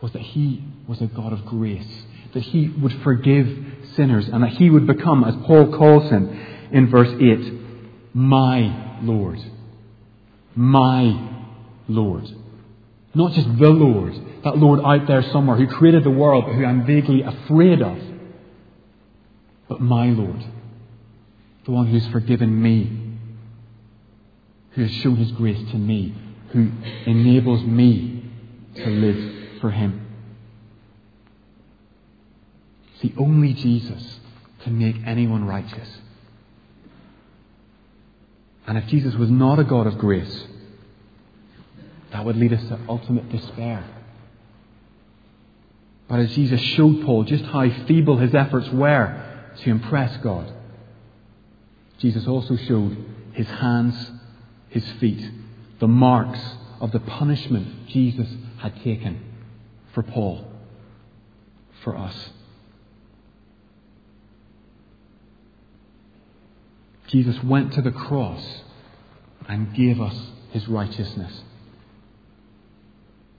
was 0.00 0.12
that 0.12 0.20
he 0.22 0.62
was 0.86 1.00
a 1.00 1.06
God 1.06 1.32
of 1.32 1.46
grace, 1.46 2.04
that 2.34 2.42
he 2.42 2.68
would 2.68 2.92
forgive 3.02 3.75
sinners, 3.96 4.28
and 4.28 4.42
that 4.42 4.50
he 4.50 4.70
would 4.70 4.86
become, 4.86 5.24
as 5.24 5.34
Paul 5.46 5.76
calls 5.76 6.10
him 6.10 6.28
in 6.72 6.88
verse 6.88 7.10
8, 7.20 8.14
my 8.14 8.98
Lord. 9.02 9.40
My 10.54 11.30
Lord. 11.88 12.24
Not 13.14 13.32
just 13.32 13.48
the 13.58 13.68
Lord, 13.70 14.14
that 14.44 14.58
Lord 14.58 14.80
out 14.84 15.06
there 15.06 15.22
somewhere 15.32 15.56
who 15.56 15.66
created 15.66 16.04
the 16.04 16.10
world 16.10 16.44
but 16.46 16.54
who 16.54 16.64
I'm 16.64 16.86
vaguely 16.86 17.22
afraid 17.22 17.82
of 17.82 17.98
but 19.68 19.80
my 19.80 20.06
Lord, 20.06 20.44
the 21.64 21.70
one 21.72 21.86
who's 21.86 22.06
forgiven 22.08 22.62
me, 22.62 23.18
who 24.72 24.82
has 24.82 24.90
shown 24.92 25.16
his 25.16 25.32
grace 25.32 25.58
to 25.70 25.76
me, 25.76 26.14
who 26.52 26.70
enables 27.06 27.62
me 27.64 28.30
to 28.76 28.86
live 28.86 29.60
for 29.60 29.70
him. 29.70 30.05
See, 33.00 33.14
only 33.18 33.52
Jesus 33.52 34.20
can 34.62 34.78
make 34.78 34.96
anyone 35.06 35.44
righteous. 35.44 35.88
And 38.66 38.78
if 38.78 38.86
Jesus 38.86 39.14
was 39.14 39.30
not 39.30 39.58
a 39.58 39.64
God 39.64 39.86
of 39.86 39.98
grace, 39.98 40.46
that 42.12 42.24
would 42.24 42.36
lead 42.36 42.52
us 42.52 42.62
to 42.68 42.78
ultimate 42.88 43.30
despair. 43.30 43.84
But 46.08 46.20
as 46.20 46.34
Jesus 46.34 46.60
showed 46.60 47.04
Paul 47.04 47.24
just 47.24 47.44
how 47.44 47.68
feeble 47.86 48.16
his 48.16 48.34
efforts 48.34 48.68
were 48.70 49.22
to 49.58 49.70
impress 49.70 50.16
God, 50.18 50.52
Jesus 51.98 52.26
also 52.26 52.56
showed 52.56 52.96
his 53.32 53.48
hands, 53.48 54.12
his 54.68 54.88
feet, 55.00 55.30
the 55.80 55.88
marks 55.88 56.40
of 56.80 56.92
the 56.92 57.00
punishment 57.00 57.88
Jesus 57.88 58.28
had 58.58 58.82
taken 58.82 59.20
for 59.92 60.02
Paul, 60.02 60.46
for 61.82 61.96
us. 61.96 62.30
Jesus 67.08 67.42
went 67.42 67.72
to 67.74 67.82
the 67.82 67.92
cross 67.92 68.62
and 69.48 69.74
gave 69.74 70.00
us 70.00 70.16
his 70.50 70.66
righteousness. 70.68 71.42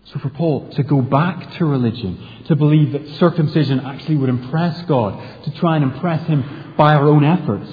So 0.05 0.19
for 0.19 0.29
Paul 0.29 0.69
to 0.69 0.83
go 0.83 1.01
back 1.01 1.51
to 1.57 1.65
religion, 1.65 2.43
to 2.45 2.55
believe 2.55 2.93
that 2.93 3.07
circumcision 3.15 3.81
actually 3.81 4.15
would 4.15 4.29
impress 4.29 4.81
God, 4.83 5.43
to 5.43 5.51
try 5.51 5.75
and 5.75 5.83
impress 5.83 6.25
Him 6.27 6.75
by 6.77 6.93
our 6.93 7.07
own 7.07 7.25
efforts, 7.25 7.69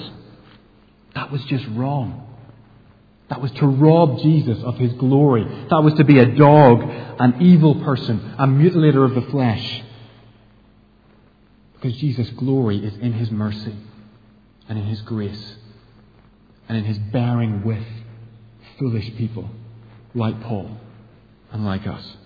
that 1.15 1.31
was 1.31 1.45
just 1.45 1.65
wrong. 1.69 2.23
That 3.29 3.41
was 3.41 3.53
to 3.53 3.67
rob 3.67 4.19
Jesus 4.19 4.63
of 4.65 4.77
His 4.79 4.93
glory. 4.95 5.45
That 5.71 5.85
was 5.85 5.95
to 5.95 6.05
be 6.05 6.19
a 6.19 6.27
dog, 6.27 6.83
an 7.21 7.41
evil 7.41 7.77
person, 7.85 8.35
a 8.37 8.47
mutilator 8.47 9.05
of 9.05 9.15
the 9.15 9.31
flesh. 9.31 9.83
Because 11.75 11.97
Jesus' 11.99 12.31
glory 12.31 12.85
is 12.85 12.95
in 12.97 13.13
His 13.13 13.31
mercy 13.31 13.77
and 14.69 14.77
in 14.77 14.87
His 14.87 15.03
grace 15.03 15.57
and 16.69 16.79
in 16.79 16.85
His 16.85 16.99
bearing 16.99 17.65
with 17.65 17.85
foolish 18.79 19.15
people 19.17 19.49
like 20.15 20.41
Paul 20.43 20.77
and 21.53 21.65
like 21.65 21.87
us. 21.87 22.17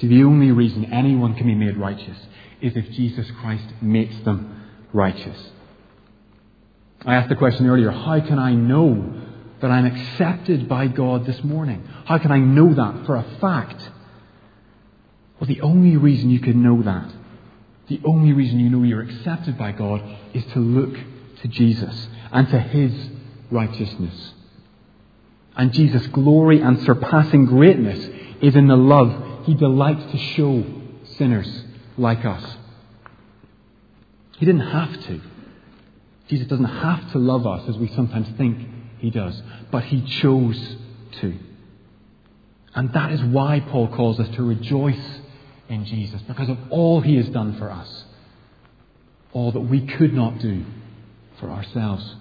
See, 0.00 0.06
the 0.06 0.24
only 0.24 0.50
reason 0.50 0.86
anyone 0.86 1.34
can 1.34 1.46
be 1.46 1.54
made 1.54 1.76
righteous 1.76 2.16
is 2.60 2.74
if 2.74 2.90
Jesus 2.92 3.30
Christ 3.40 3.64
makes 3.82 4.18
them 4.20 4.64
righteous. 4.92 5.36
I 7.04 7.14
asked 7.14 7.28
the 7.28 7.36
question 7.36 7.66
earlier 7.66 7.90
how 7.90 8.20
can 8.20 8.38
I 8.38 8.52
know 8.52 9.22
that 9.60 9.70
I'm 9.70 9.86
accepted 9.86 10.68
by 10.68 10.86
God 10.86 11.26
this 11.26 11.42
morning? 11.44 11.86
How 12.06 12.18
can 12.18 12.32
I 12.32 12.38
know 12.38 12.72
that 12.74 13.06
for 13.06 13.16
a 13.16 13.24
fact? 13.40 13.90
Well, 15.38 15.48
the 15.48 15.60
only 15.60 15.96
reason 15.96 16.30
you 16.30 16.40
can 16.40 16.62
know 16.62 16.82
that, 16.82 17.10
the 17.90 18.00
only 18.04 18.32
reason 18.32 18.60
you 18.60 18.70
know 18.70 18.84
you're 18.84 19.02
accepted 19.02 19.58
by 19.58 19.72
God, 19.72 20.00
is 20.32 20.44
to 20.52 20.60
look 20.60 20.96
to 21.42 21.48
Jesus 21.48 22.08
and 22.30 22.48
to 22.48 22.58
His 22.58 22.94
righteousness. 23.50 24.32
And 25.56 25.72
Jesus' 25.72 26.06
glory 26.06 26.60
and 26.60 26.80
surpassing 26.84 27.46
greatness 27.46 27.98
is 28.40 28.54
in 28.54 28.68
the 28.68 28.76
love 28.76 29.44
He 29.44 29.54
delights 29.54 30.12
to 30.12 30.18
show 30.18 30.64
sinners 31.16 31.64
like 31.98 32.24
us. 32.24 32.56
He 34.38 34.46
didn't 34.46 34.68
have 34.68 35.04
to. 35.06 35.20
Jesus 36.28 36.46
doesn't 36.46 36.64
have 36.64 37.10
to 37.10 37.18
love 37.18 37.44
us 37.44 37.68
as 37.68 37.76
we 37.76 37.88
sometimes 37.88 38.28
think 38.38 38.68
He 39.00 39.10
does, 39.10 39.42
but 39.72 39.82
He 39.82 40.02
chose 40.02 40.76
to. 41.20 41.36
And 42.72 42.92
that 42.92 43.10
is 43.10 43.20
why 43.24 43.58
Paul 43.58 43.88
calls 43.88 44.20
us 44.20 44.28
to 44.36 44.44
rejoice 44.44 45.19
in 45.70 45.84
Jesus, 45.86 46.20
because 46.22 46.48
of 46.48 46.58
all 46.68 47.00
He 47.00 47.16
has 47.16 47.28
done 47.28 47.56
for 47.56 47.70
us, 47.70 48.04
all 49.32 49.52
that 49.52 49.60
we 49.60 49.86
could 49.86 50.12
not 50.12 50.38
do 50.40 50.64
for 51.38 51.48
ourselves. 51.48 52.16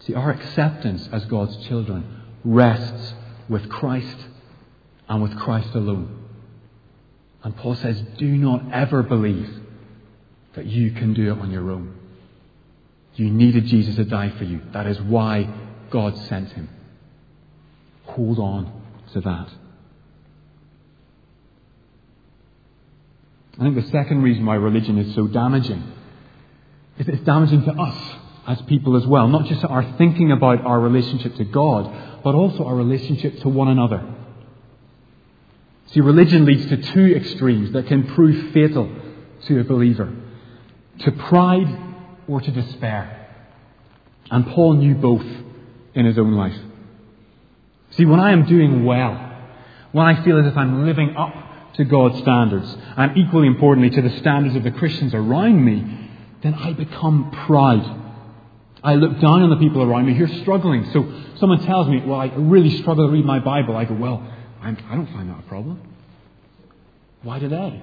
See, 0.00 0.14
our 0.14 0.30
acceptance 0.30 1.08
as 1.12 1.24
God's 1.26 1.56
children 1.66 2.22
rests 2.44 3.14
with 3.48 3.68
Christ 3.68 4.16
and 5.08 5.20
with 5.20 5.36
Christ 5.36 5.74
alone. 5.74 6.26
And 7.42 7.56
Paul 7.56 7.74
says, 7.74 8.00
do 8.16 8.26
not 8.26 8.72
ever 8.72 9.02
believe 9.02 9.50
that 10.54 10.66
you 10.66 10.92
can 10.92 11.12
do 11.12 11.32
it 11.32 11.38
on 11.38 11.50
your 11.50 11.70
own. 11.70 11.96
You 13.14 13.30
needed 13.30 13.66
Jesus 13.66 13.96
to 13.96 14.04
die 14.04 14.30
for 14.30 14.44
you. 14.44 14.60
That 14.72 14.86
is 14.86 15.00
why 15.00 15.52
God 15.90 16.16
sent 16.16 16.52
him. 16.52 16.68
Hold 18.04 18.38
on 18.38 18.82
to 19.12 19.20
that. 19.20 19.48
I 23.58 23.62
think 23.62 23.74
the 23.74 23.90
second 23.90 24.22
reason 24.22 24.46
why 24.46 24.54
religion 24.54 24.98
is 24.98 25.14
so 25.14 25.26
damaging 25.26 25.82
is 26.98 27.06
that 27.06 27.14
it's 27.14 27.24
damaging 27.24 27.64
to 27.64 27.72
us 27.72 28.16
as 28.46 28.62
people 28.62 28.96
as 28.96 29.06
well, 29.06 29.28
not 29.28 29.46
just 29.46 29.64
our 29.64 29.82
thinking 29.98 30.30
about 30.32 30.64
our 30.64 30.80
relationship 30.80 31.34
to 31.36 31.44
God, 31.44 32.22
but 32.22 32.34
also 32.34 32.64
our 32.64 32.74
relationship 32.74 33.40
to 33.40 33.48
one 33.48 33.68
another. 33.68 34.14
See, 35.88 36.00
religion 36.00 36.44
leads 36.44 36.66
to 36.68 36.76
two 36.76 37.14
extremes 37.16 37.72
that 37.72 37.86
can 37.86 38.06
prove 38.14 38.52
fatal 38.52 38.90
to 39.46 39.60
a 39.60 39.64
believer 39.64 40.14
to 41.00 41.12
pride 41.12 41.78
or 42.26 42.40
to 42.40 42.50
despair. 42.50 43.14
And 44.30 44.46
Paul 44.48 44.74
knew 44.74 44.94
both 44.94 45.24
in 45.94 46.04
his 46.04 46.18
own 46.18 46.32
life. 46.34 46.56
See, 47.92 48.04
when 48.04 48.20
I 48.20 48.32
am 48.32 48.44
doing 48.44 48.84
well, 48.84 49.14
when 49.92 50.06
I 50.06 50.22
feel 50.24 50.38
as 50.38 50.46
if 50.46 50.56
I'm 50.56 50.84
living 50.86 51.14
up 51.16 51.47
to 51.78 51.84
God's 51.84 52.18
standards, 52.18 52.76
and 52.96 53.16
equally 53.16 53.46
importantly 53.46 53.90
to 53.90 54.02
the 54.02 54.18
standards 54.18 54.56
of 54.56 54.64
the 54.64 54.72
Christians 54.72 55.14
around 55.14 55.64
me, 55.64 56.10
then 56.42 56.54
I 56.54 56.72
become 56.72 57.30
pride. 57.46 57.84
I 58.82 58.94
look 58.94 59.20
down 59.20 59.42
on 59.42 59.50
the 59.50 59.56
people 59.56 59.82
around 59.82 60.06
me 60.06 60.14
who 60.14 60.24
are 60.24 60.40
struggling. 60.42 60.90
So 60.92 61.10
someone 61.38 61.64
tells 61.64 61.88
me, 61.88 62.02
well, 62.04 62.20
I 62.20 62.26
really 62.36 62.78
struggle 62.78 63.06
to 63.06 63.12
read 63.12 63.24
my 63.24 63.38
Bible. 63.38 63.76
I 63.76 63.84
go, 63.84 63.94
well, 63.94 64.22
I'm, 64.60 64.76
I 64.88 64.96
do 64.96 65.02
not 65.02 65.12
find 65.12 65.30
that 65.30 65.38
a 65.38 65.48
problem. 65.48 65.80
Why 67.22 67.38
do 67.38 67.48
they? 67.48 67.82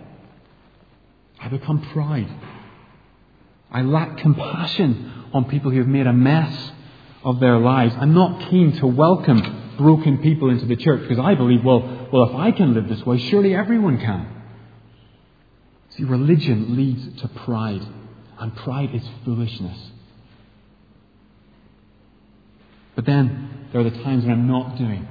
I 1.39 1.47
become 1.47 1.81
pride. 1.91 2.29
I 3.71 3.81
lack 3.81 4.17
compassion 4.17 5.29
on 5.34 5.45
people 5.45 5.71
who 5.71 5.79
have 5.79 5.88
made 5.88 6.08
a 6.08 6.13
mess 6.13 6.71
of 7.23 7.39
their 7.39 7.58
lives. 7.60 7.93
I'm 7.97 8.13
not 8.13 8.49
keen 8.49 8.77
to 8.77 8.88
welcome 8.88 9.64
broken 9.77 10.19
people 10.19 10.49
into 10.49 10.65
the 10.65 10.75
church 10.75 11.01
because 11.01 11.19
I 11.19 11.35
believe, 11.35 11.63
well, 11.63 12.09
well, 12.11 12.29
if 12.29 12.35
I 12.35 12.51
can 12.51 12.73
live 12.73 12.88
this 12.88 13.05
way, 13.05 13.17
surely 13.17 13.55
everyone 13.55 13.99
can. 13.99 14.31
See, 15.91 16.03
religion 16.03 16.75
leads 16.75 17.21
to 17.21 17.27
pride, 17.27 17.85
and 18.39 18.55
pride 18.55 18.93
is 18.93 19.03
foolishness. 19.23 19.77
But 22.95 23.05
then 23.05 23.67
there 23.71 23.81
are 23.81 23.89
the 23.89 24.03
times 24.03 24.23
when 24.23 24.31
I'm 24.33 24.47
not 24.47 24.77
doing 24.77 25.07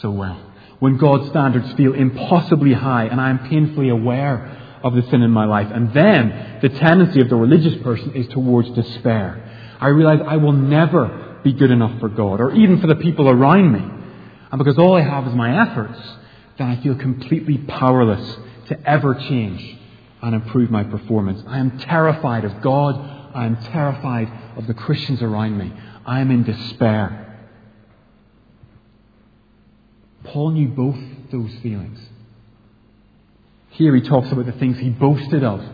so 0.00 0.10
well 0.10 0.50
when 0.80 0.96
God's 0.96 1.28
standards 1.28 1.72
feel 1.74 1.94
impossibly 1.94 2.72
high 2.72 3.04
and 3.04 3.20
I 3.20 3.30
am 3.30 3.50
painfully 3.50 3.90
aware 3.90 4.56
of 4.82 4.94
the 4.94 5.02
sin 5.10 5.22
in 5.22 5.30
my 5.30 5.44
life. 5.44 5.68
And 5.72 5.92
then 5.94 6.58
the 6.62 6.70
tendency 6.70 7.20
of 7.20 7.28
the 7.28 7.36
religious 7.36 7.80
person 7.82 8.14
is 8.16 8.26
towards 8.28 8.70
despair. 8.70 9.76
I 9.78 9.88
realize 9.88 10.20
I 10.26 10.38
will 10.38 10.52
never 10.52 11.38
be 11.44 11.52
good 11.52 11.70
enough 11.70 12.00
for 12.00 12.08
God 12.08 12.40
or 12.40 12.52
even 12.52 12.80
for 12.80 12.86
the 12.86 12.96
people 12.96 13.28
around 13.28 13.72
me. 13.72 13.99
And 14.50 14.58
because 14.58 14.78
all 14.78 14.96
I 14.96 15.02
have 15.02 15.26
is 15.28 15.34
my 15.34 15.68
efforts, 15.68 15.98
then 16.58 16.68
I 16.68 16.82
feel 16.82 16.94
completely 16.96 17.58
powerless 17.58 18.36
to 18.68 18.88
ever 18.88 19.14
change 19.14 19.78
and 20.22 20.34
improve 20.34 20.70
my 20.70 20.84
performance. 20.84 21.42
I 21.46 21.58
am 21.58 21.78
terrified 21.78 22.44
of 22.44 22.60
God. 22.60 22.96
I 23.34 23.46
am 23.46 23.56
terrified 23.56 24.30
of 24.56 24.66
the 24.66 24.74
Christians 24.74 25.22
around 25.22 25.56
me. 25.56 25.72
I 26.04 26.20
am 26.20 26.30
in 26.30 26.42
despair. 26.42 27.48
Paul 30.24 30.50
knew 30.50 30.68
both 30.68 30.98
those 31.30 31.52
feelings. 31.62 31.98
Here 33.70 33.94
he 33.94 34.02
talks 34.02 34.30
about 34.30 34.46
the 34.46 34.52
things 34.52 34.78
he 34.78 34.90
boasted 34.90 35.42
of 35.44 35.64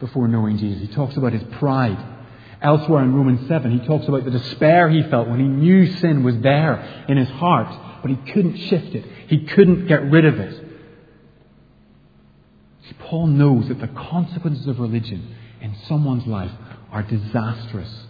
before 0.00 0.28
knowing 0.28 0.58
Jesus. 0.58 0.88
He 0.88 0.94
talks 0.94 1.16
about 1.16 1.32
his 1.32 1.42
pride. 1.58 1.98
Elsewhere 2.60 3.02
in 3.02 3.14
Romans 3.14 3.48
7, 3.48 3.78
he 3.78 3.86
talks 3.86 4.06
about 4.06 4.24
the 4.24 4.30
despair 4.30 4.88
he 4.90 5.02
felt 5.04 5.28
when 5.28 5.40
he 5.40 5.46
knew 5.46 5.86
sin 5.96 6.24
was 6.24 6.38
there 6.40 7.04
in 7.08 7.16
his 7.16 7.28
heart, 7.30 7.87
but 8.08 8.16
he 8.16 8.32
couldn't 8.32 8.56
shift 8.56 8.94
it. 8.94 9.04
He 9.28 9.44
couldn't 9.44 9.86
get 9.86 10.10
rid 10.10 10.24
of 10.24 10.38
it. 10.38 10.64
See, 12.84 12.94
Paul 13.00 13.26
knows 13.26 13.68
that 13.68 13.80
the 13.80 13.88
consequences 13.88 14.66
of 14.66 14.78
religion 14.78 15.34
in 15.60 15.74
someone's 15.86 16.26
life 16.26 16.52
are 16.90 17.02
disastrous. 17.02 18.06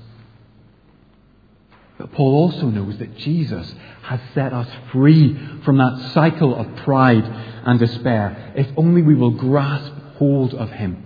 But 1.98 2.12
Paul 2.12 2.34
also 2.34 2.66
knows 2.66 2.98
that 2.98 3.16
Jesus 3.16 3.74
has 4.02 4.20
set 4.34 4.52
us 4.52 4.68
free 4.92 5.36
from 5.64 5.78
that 5.78 6.12
cycle 6.14 6.54
of 6.54 6.76
pride 6.76 7.24
and 7.24 7.80
despair 7.80 8.52
if 8.56 8.68
only 8.76 9.02
we 9.02 9.16
will 9.16 9.32
grasp 9.32 9.92
hold 10.16 10.54
of 10.54 10.70
Him. 10.70 11.04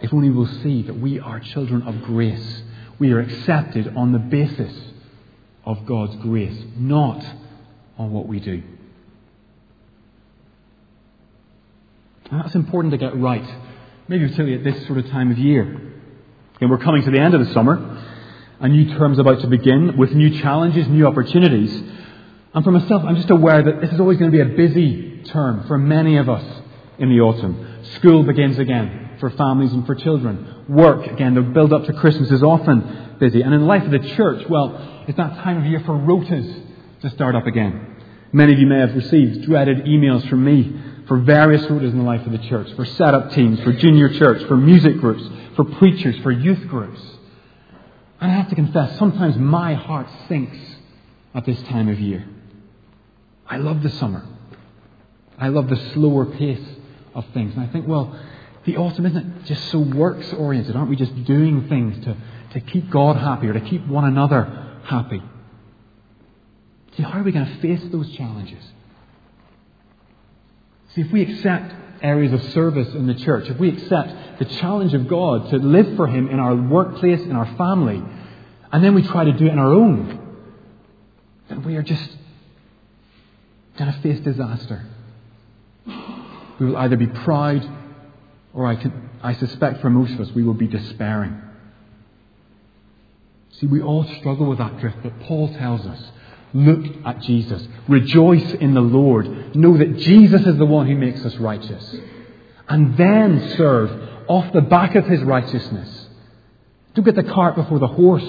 If 0.00 0.12
only 0.12 0.30
we'll 0.30 0.46
see 0.62 0.82
that 0.82 0.94
we 0.94 1.18
are 1.18 1.40
children 1.40 1.82
of 1.82 2.02
grace. 2.02 2.62
We 3.00 3.10
are 3.12 3.18
accepted 3.18 3.96
on 3.96 4.12
the 4.12 4.18
basis 4.20 4.93
of 5.64 5.86
God's 5.86 6.16
grace, 6.16 6.58
not 6.76 7.24
on 7.98 8.12
what 8.12 8.26
we 8.26 8.40
do. 8.40 8.62
And 12.30 12.40
that's 12.42 12.54
important 12.54 12.92
to 12.92 12.98
get 12.98 13.16
right, 13.16 13.48
maybe 14.08 14.24
particularly 14.24 14.54
at 14.56 14.64
this 14.64 14.86
sort 14.86 14.98
of 14.98 15.08
time 15.10 15.30
of 15.30 15.38
year. 15.38 15.92
And 16.60 16.70
we're 16.70 16.78
coming 16.78 17.02
to 17.02 17.10
the 17.10 17.18
end 17.18 17.34
of 17.34 17.46
the 17.46 17.52
summer. 17.52 18.02
A 18.60 18.68
new 18.68 18.96
term's 18.96 19.18
about 19.18 19.40
to 19.40 19.46
begin 19.46 19.96
with 19.96 20.12
new 20.12 20.40
challenges, 20.40 20.88
new 20.88 21.06
opportunities. 21.06 21.72
And 22.54 22.64
for 22.64 22.70
myself, 22.70 23.02
I'm 23.04 23.16
just 23.16 23.30
aware 23.30 23.62
that 23.62 23.80
this 23.80 23.92
is 23.92 24.00
always 24.00 24.18
going 24.18 24.30
to 24.30 24.36
be 24.36 24.40
a 24.40 24.56
busy 24.56 25.22
term 25.24 25.66
for 25.66 25.76
many 25.76 26.16
of 26.16 26.28
us 26.28 26.62
in 26.98 27.08
the 27.08 27.20
autumn. 27.20 27.84
School 27.96 28.22
begins 28.22 28.58
again 28.58 29.03
for 29.24 29.30
families 29.38 29.72
and 29.72 29.86
for 29.86 29.94
children. 29.94 30.66
Work, 30.68 31.06
again, 31.06 31.32
the 31.32 31.40
build 31.40 31.72
up 31.72 31.86
to 31.86 31.94
Christmas 31.94 32.30
is 32.30 32.42
often 32.42 33.16
busy. 33.18 33.40
And 33.40 33.54
in 33.54 33.60
the 33.60 33.66
life 33.66 33.82
of 33.82 33.90
the 33.90 34.14
church, 34.16 34.46
well, 34.50 35.04
it's 35.08 35.16
that 35.16 35.36
time 35.42 35.56
of 35.56 35.64
year 35.64 35.80
for 35.80 35.94
rotas 35.94 37.00
to 37.00 37.08
start 37.08 37.34
up 37.34 37.46
again. 37.46 37.96
Many 38.34 38.52
of 38.52 38.58
you 38.58 38.66
may 38.66 38.80
have 38.80 38.94
received 38.94 39.46
dreaded 39.46 39.86
emails 39.86 40.28
from 40.28 40.44
me 40.44 40.78
for 41.08 41.20
various 41.20 41.62
rotas 41.62 41.92
in 41.92 41.96
the 41.96 42.04
life 42.04 42.26
of 42.26 42.32
the 42.32 42.38
church, 42.50 42.70
for 42.74 42.84
setup 42.84 43.32
teams, 43.32 43.58
for 43.62 43.72
junior 43.72 44.10
church, 44.10 44.46
for 44.46 44.58
music 44.58 44.98
groups, 44.98 45.26
for 45.56 45.64
preachers, 45.64 46.18
for 46.18 46.30
youth 46.30 46.68
groups. 46.68 47.00
And 48.20 48.30
I 48.30 48.34
have 48.34 48.50
to 48.50 48.54
confess, 48.54 48.98
sometimes 48.98 49.38
my 49.38 49.72
heart 49.72 50.08
sinks 50.28 50.58
at 51.34 51.46
this 51.46 51.62
time 51.62 51.88
of 51.88 51.98
year. 51.98 52.26
I 53.46 53.56
love 53.56 53.82
the 53.82 53.88
summer. 53.88 54.22
I 55.38 55.48
love 55.48 55.70
the 55.70 55.92
slower 55.94 56.26
pace 56.26 56.66
of 57.14 57.24
things. 57.32 57.54
And 57.54 57.62
I 57.64 57.72
think, 57.72 57.88
well, 57.88 58.14
the 58.64 58.76
autumn 58.76 59.06
isn't 59.06 59.44
just 59.44 59.70
so 59.70 59.78
works 59.78 60.32
oriented. 60.32 60.74
Aren't 60.74 60.88
we 60.90 60.96
just 60.96 61.24
doing 61.24 61.68
things 61.68 62.02
to, 62.04 62.16
to 62.54 62.60
keep 62.60 62.90
God 62.90 63.16
happy 63.16 63.48
or 63.48 63.52
to 63.52 63.60
keep 63.60 63.86
one 63.86 64.04
another 64.04 64.80
happy? 64.84 65.22
See, 66.96 67.02
how 67.02 67.20
are 67.20 67.22
we 67.22 67.32
going 67.32 67.46
to 67.46 67.60
face 67.60 67.82
those 67.90 68.10
challenges? 68.16 68.62
See, 70.94 71.02
if 71.02 71.12
we 71.12 71.22
accept 71.22 71.74
areas 72.02 72.32
of 72.32 72.42
service 72.52 72.88
in 72.94 73.06
the 73.06 73.14
church, 73.14 73.48
if 73.50 73.58
we 73.58 73.70
accept 73.70 74.38
the 74.38 74.44
challenge 74.44 74.94
of 74.94 75.08
God 75.08 75.50
to 75.50 75.56
live 75.56 75.96
for 75.96 76.06
Him 76.06 76.28
in 76.28 76.38
our 76.38 76.54
workplace, 76.54 77.20
in 77.20 77.32
our 77.32 77.56
family, 77.56 78.02
and 78.72 78.82
then 78.84 78.94
we 78.94 79.02
try 79.02 79.24
to 79.24 79.32
do 79.32 79.46
it 79.46 79.50
on 79.50 79.58
our 79.58 79.72
own, 79.72 80.36
then 81.48 81.64
we 81.64 81.76
are 81.76 81.82
just 81.82 82.16
going 83.76 83.92
to 83.92 84.00
face 84.00 84.20
disaster. 84.20 84.86
We 86.60 86.66
will 86.66 86.76
either 86.76 86.96
be 86.96 87.08
proud 87.08 87.68
or 88.54 88.66
I 88.66 88.76
can, 88.76 89.10
I 89.22 89.34
suspect 89.34 89.80
for 89.80 89.90
most 89.90 90.12
of 90.12 90.20
us, 90.20 90.30
we 90.32 90.42
will 90.42 90.54
be 90.54 90.68
despairing. 90.68 91.40
See, 93.58 93.66
we 93.66 93.82
all 93.82 94.04
struggle 94.18 94.46
with 94.46 94.58
that 94.58 94.78
drift, 94.78 94.98
but 95.02 95.20
Paul 95.20 95.52
tells 95.54 95.84
us 95.86 96.02
look 96.52 96.84
at 97.04 97.20
Jesus. 97.22 97.66
Rejoice 97.88 98.54
in 98.54 98.74
the 98.74 98.80
Lord. 98.80 99.56
Know 99.56 99.76
that 99.76 99.98
Jesus 99.98 100.46
is 100.46 100.56
the 100.56 100.66
one 100.66 100.86
who 100.86 100.96
makes 100.96 101.24
us 101.24 101.34
righteous. 101.36 101.96
And 102.68 102.96
then 102.96 103.54
serve 103.56 103.90
off 104.28 104.52
the 104.52 104.60
back 104.60 104.94
of 104.94 105.04
his 105.06 105.20
righteousness. 105.22 106.08
Don't 106.94 107.04
get 107.04 107.16
the 107.16 107.24
cart 107.24 107.56
before 107.56 107.80
the 107.80 107.88
horse, 107.88 108.24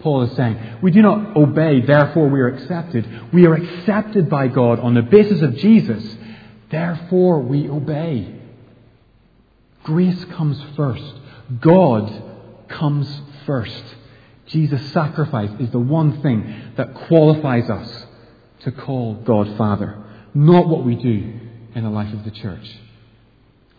Paul 0.00 0.22
is 0.22 0.36
saying. 0.36 0.78
We 0.82 0.90
do 0.90 1.00
not 1.00 1.36
obey, 1.36 1.80
therefore 1.80 2.28
we 2.28 2.40
are 2.40 2.48
accepted. 2.48 3.32
We 3.32 3.46
are 3.46 3.54
accepted 3.54 4.28
by 4.28 4.48
God 4.48 4.80
on 4.80 4.94
the 4.94 5.02
basis 5.02 5.40
of 5.40 5.56
Jesus, 5.56 6.16
therefore 6.70 7.40
we 7.40 7.68
obey. 7.68 8.39
Grace 9.90 10.24
comes 10.36 10.62
first. 10.76 11.14
God 11.58 12.22
comes 12.68 13.22
first. 13.44 13.82
Jesus' 14.46 14.92
sacrifice 14.92 15.50
is 15.58 15.68
the 15.70 15.80
one 15.80 16.22
thing 16.22 16.74
that 16.76 16.94
qualifies 16.94 17.68
us 17.68 18.06
to 18.60 18.70
call 18.70 19.14
God 19.14 19.56
Father, 19.58 20.00
not 20.32 20.68
what 20.68 20.84
we 20.84 20.94
do 20.94 21.40
in 21.74 21.82
the 21.82 21.90
life 21.90 22.12
of 22.12 22.22
the 22.22 22.30
church. 22.30 22.70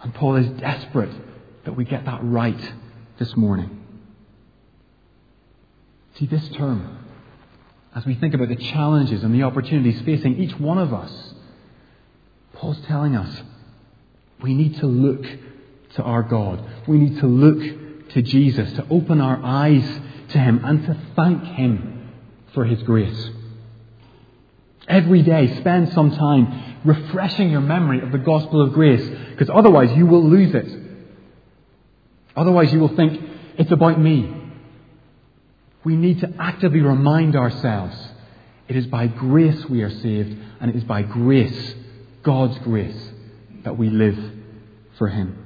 And 0.01 0.13
Paul 0.13 0.35
is 0.35 0.47
desperate 0.59 1.15
that 1.63 1.77
we 1.77 1.85
get 1.85 2.03
that 2.03 2.19
right 2.21 2.73
this 3.17 3.37
morning. 3.37 3.81
See, 6.15 6.25
this 6.25 6.49
term, 6.49 7.05
as 7.95 8.05
we 8.05 8.15
think 8.15 8.33
about 8.33 8.49
the 8.49 8.57
challenges 8.57 9.23
and 9.23 9.33
the 9.33 9.43
opportunities 9.43 10.01
facing 10.01 10.43
each 10.43 10.59
one 10.59 10.77
of 10.77 10.93
us, 10.93 11.33
Paul's 12.55 12.81
telling 12.85 13.15
us 13.15 13.43
we 14.41 14.53
need 14.53 14.77
to 14.79 14.87
look 14.87 15.25
to 15.95 16.03
our 16.03 16.23
God. 16.23 16.63
We 16.87 16.97
need 16.97 17.19
to 17.19 17.27
look 17.27 18.09
to 18.09 18.21
Jesus, 18.21 18.71
to 18.73 18.85
open 18.89 19.21
our 19.21 19.41
eyes 19.43 19.83
to 20.29 20.39
Him 20.39 20.63
and 20.63 20.85
to 20.85 20.97
thank 21.15 21.43
Him 21.43 22.09
for 22.53 22.65
His 22.65 22.81
grace. 22.83 23.29
Every 24.87 25.21
day, 25.21 25.57
spend 25.57 25.93
some 25.93 26.11
time 26.11 26.79
refreshing 26.83 27.49
your 27.49 27.61
memory 27.61 28.01
of 28.01 28.11
the 28.11 28.17
gospel 28.17 28.61
of 28.61 28.73
grace, 28.73 29.07
because 29.29 29.49
otherwise 29.49 29.91
you 29.95 30.05
will 30.05 30.27
lose 30.27 30.53
it. 30.53 30.67
Otherwise, 32.35 32.73
you 32.73 32.79
will 32.79 32.95
think, 32.95 33.21
it's 33.57 33.71
about 33.71 33.99
me. 33.99 34.33
We 35.83 35.95
need 35.95 36.19
to 36.21 36.33
actively 36.39 36.81
remind 36.81 37.35
ourselves 37.35 37.95
it 38.67 38.75
is 38.75 38.87
by 38.87 39.07
grace 39.07 39.65
we 39.65 39.81
are 39.83 39.89
saved, 39.89 40.37
and 40.59 40.69
it 40.69 40.75
is 40.75 40.83
by 40.83 41.03
grace, 41.03 41.75
God's 42.23 42.57
grace, 42.59 43.09
that 43.63 43.77
we 43.77 43.89
live 43.89 44.17
for 44.97 45.07
Him. 45.07 45.40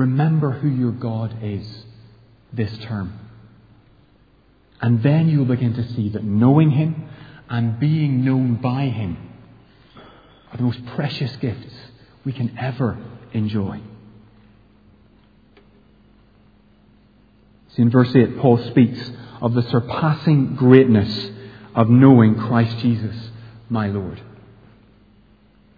Remember 0.00 0.52
who 0.52 0.68
your 0.68 0.92
God 0.92 1.36
is 1.42 1.84
this 2.54 2.74
term. 2.78 3.12
And 4.80 5.02
then 5.02 5.28
you'll 5.28 5.44
begin 5.44 5.74
to 5.74 5.86
see 5.92 6.08
that 6.10 6.24
knowing 6.24 6.70
Him 6.70 7.06
and 7.50 7.78
being 7.78 8.24
known 8.24 8.54
by 8.54 8.86
Him 8.86 9.18
are 10.50 10.56
the 10.56 10.62
most 10.62 10.86
precious 10.94 11.36
gifts 11.36 11.74
we 12.24 12.32
can 12.32 12.56
ever 12.58 12.96
enjoy. 13.34 13.82
See, 17.76 17.82
in 17.82 17.90
verse 17.90 18.10
8, 18.16 18.38
Paul 18.38 18.56
speaks 18.70 19.10
of 19.42 19.52
the 19.52 19.68
surpassing 19.70 20.56
greatness 20.56 21.30
of 21.74 21.90
knowing 21.90 22.36
Christ 22.36 22.78
Jesus, 22.78 23.16
my 23.68 23.88
Lord. 23.88 24.22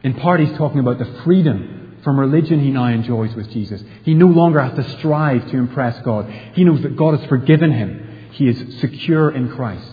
In 0.05 0.15
part, 0.15 0.39
he's 0.39 0.57
talking 0.57 0.79
about 0.79 0.99
the 0.99 1.23
freedom 1.25 1.82
from 2.03 2.19
religion 2.19 2.61
he 2.61 2.71
now 2.71 2.87
enjoys 2.87 3.35
with 3.35 3.51
Jesus. 3.51 3.83
He 4.05 4.15
no 4.15 4.27
longer 4.27 4.61
has 4.61 4.75
to 4.75 4.99
strive 4.99 5.51
to 5.51 5.57
impress 5.57 6.01
God. 6.03 6.29
He 6.55 6.65
knows 6.65 6.83
that 6.83 6.97
God 6.97 7.19
has 7.19 7.29
forgiven 7.29 7.73
him. 7.73 8.29
He 8.33 8.49
is 8.49 8.81
secure 8.81 9.31
in 9.31 9.55
Christ. 9.55 9.93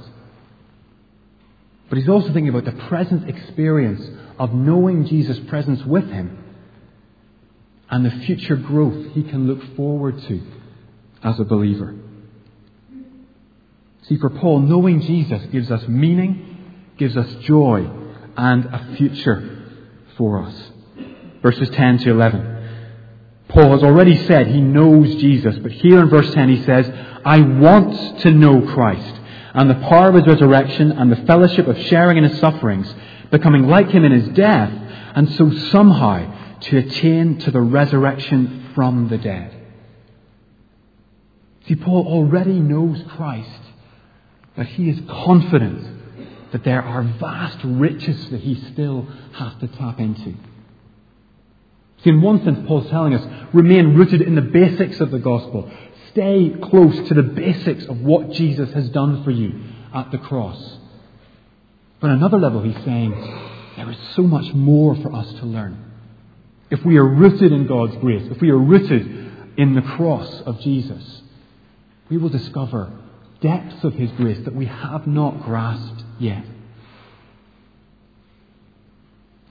But 1.89 1.97
he's 1.97 2.09
also 2.09 2.27
thinking 2.27 2.49
about 2.49 2.65
the 2.65 2.83
present 2.87 3.29
experience 3.29 4.01
of 4.37 4.53
knowing 4.53 5.05
Jesus' 5.05 5.39
presence 5.47 5.83
with 5.85 6.07
him 6.09 6.37
and 7.89 8.05
the 8.05 8.25
future 8.25 8.55
growth 8.55 9.13
he 9.13 9.23
can 9.23 9.47
look 9.47 9.75
forward 9.75 10.21
to 10.23 10.41
as 11.23 11.39
a 11.39 11.43
believer. 11.43 11.95
See, 14.03 14.17
for 14.17 14.29
Paul, 14.29 14.61
knowing 14.61 15.01
Jesus 15.01 15.45
gives 15.51 15.69
us 15.69 15.87
meaning, 15.87 16.93
gives 16.97 17.17
us 17.17 17.31
joy, 17.43 17.89
and 18.37 18.65
a 18.65 18.95
future 18.95 19.67
for 20.17 20.43
us. 20.43 20.71
Verses 21.41 21.69
10 21.69 21.99
to 21.99 22.11
11. 22.11 22.57
Paul 23.49 23.71
has 23.71 23.83
already 23.83 24.15
said 24.27 24.47
he 24.47 24.61
knows 24.61 25.15
Jesus, 25.15 25.57
but 25.57 25.71
here 25.71 26.01
in 26.01 26.09
verse 26.09 26.31
10 26.33 26.49
he 26.49 26.63
says, 26.63 26.89
I 27.25 27.41
want 27.41 28.19
to 28.21 28.31
know 28.31 28.61
Christ 28.73 29.15
and 29.53 29.69
the 29.69 29.87
power 29.89 30.09
of 30.09 30.15
his 30.15 30.27
resurrection 30.27 30.91
and 30.91 31.11
the 31.11 31.25
fellowship 31.25 31.67
of 31.67 31.77
sharing 31.87 32.17
in 32.17 32.23
his 32.23 32.39
sufferings, 32.39 32.93
becoming 33.31 33.67
like 33.67 33.89
him 33.89 34.05
in 34.05 34.11
his 34.11 34.29
death, 34.29 34.71
and 35.15 35.31
so 35.33 35.51
somehow 35.71 36.59
to 36.59 36.77
attain 36.77 37.39
to 37.39 37.51
the 37.51 37.61
resurrection 37.61 38.71
from 38.75 39.09
the 39.09 39.17
dead. 39.17 39.55
See, 41.67 41.75
Paul 41.75 42.07
already 42.07 42.59
knows 42.59 43.01
Christ, 43.09 43.61
but 44.55 44.67
he 44.67 44.89
is 44.89 44.99
confident 45.07 46.51
that 46.51 46.63
there 46.63 46.81
are 46.81 47.03
vast 47.03 47.59
riches 47.63 48.29
that 48.29 48.41
he 48.41 48.55
still 48.71 49.07
has 49.33 49.53
to 49.61 49.67
tap 49.67 49.99
into. 49.99 50.35
See, 52.03 52.11
in 52.11 52.21
one 52.21 52.43
sense, 52.43 52.65
Paul's 52.67 52.89
telling 52.89 53.13
us 53.13 53.49
remain 53.53 53.95
rooted 53.95 54.21
in 54.21 54.35
the 54.35 54.41
basics 54.41 54.99
of 54.99 55.11
the 55.11 55.19
gospel. 55.19 55.69
Stay 56.11 56.55
close 56.61 57.07
to 57.09 57.13
the 57.13 57.23
basics 57.23 57.85
of 57.85 57.99
what 57.99 58.31
Jesus 58.31 58.71
has 58.73 58.89
done 58.89 59.23
for 59.23 59.31
you 59.31 59.61
at 59.93 60.11
the 60.11 60.17
cross. 60.17 60.77
But 61.99 62.11
on 62.11 62.17
another 62.17 62.39
level, 62.39 62.61
he's 62.61 62.83
saying 62.85 63.11
there 63.75 63.89
is 63.91 63.97
so 64.15 64.23
much 64.23 64.53
more 64.53 64.95
for 64.95 65.13
us 65.13 65.31
to 65.33 65.45
learn. 65.45 65.85
If 66.69 66.85
we 66.85 66.97
are 66.97 67.05
rooted 67.05 67.51
in 67.51 67.67
God's 67.67 67.95
grace, 67.97 68.29
if 68.31 68.41
we 68.41 68.49
are 68.49 68.57
rooted 68.57 69.57
in 69.57 69.75
the 69.75 69.81
cross 69.81 70.41
of 70.41 70.59
Jesus, 70.61 71.21
we 72.09 72.17
will 72.17 72.29
discover 72.29 72.91
depths 73.41 73.83
of 73.83 73.93
His 73.93 74.11
grace 74.11 74.39
that 74.45 74.55
we 74.55 74.65
have 74.65 75.07
not 75.07 75.43
grasped 75.43 76.03
yet. 76.19 76.45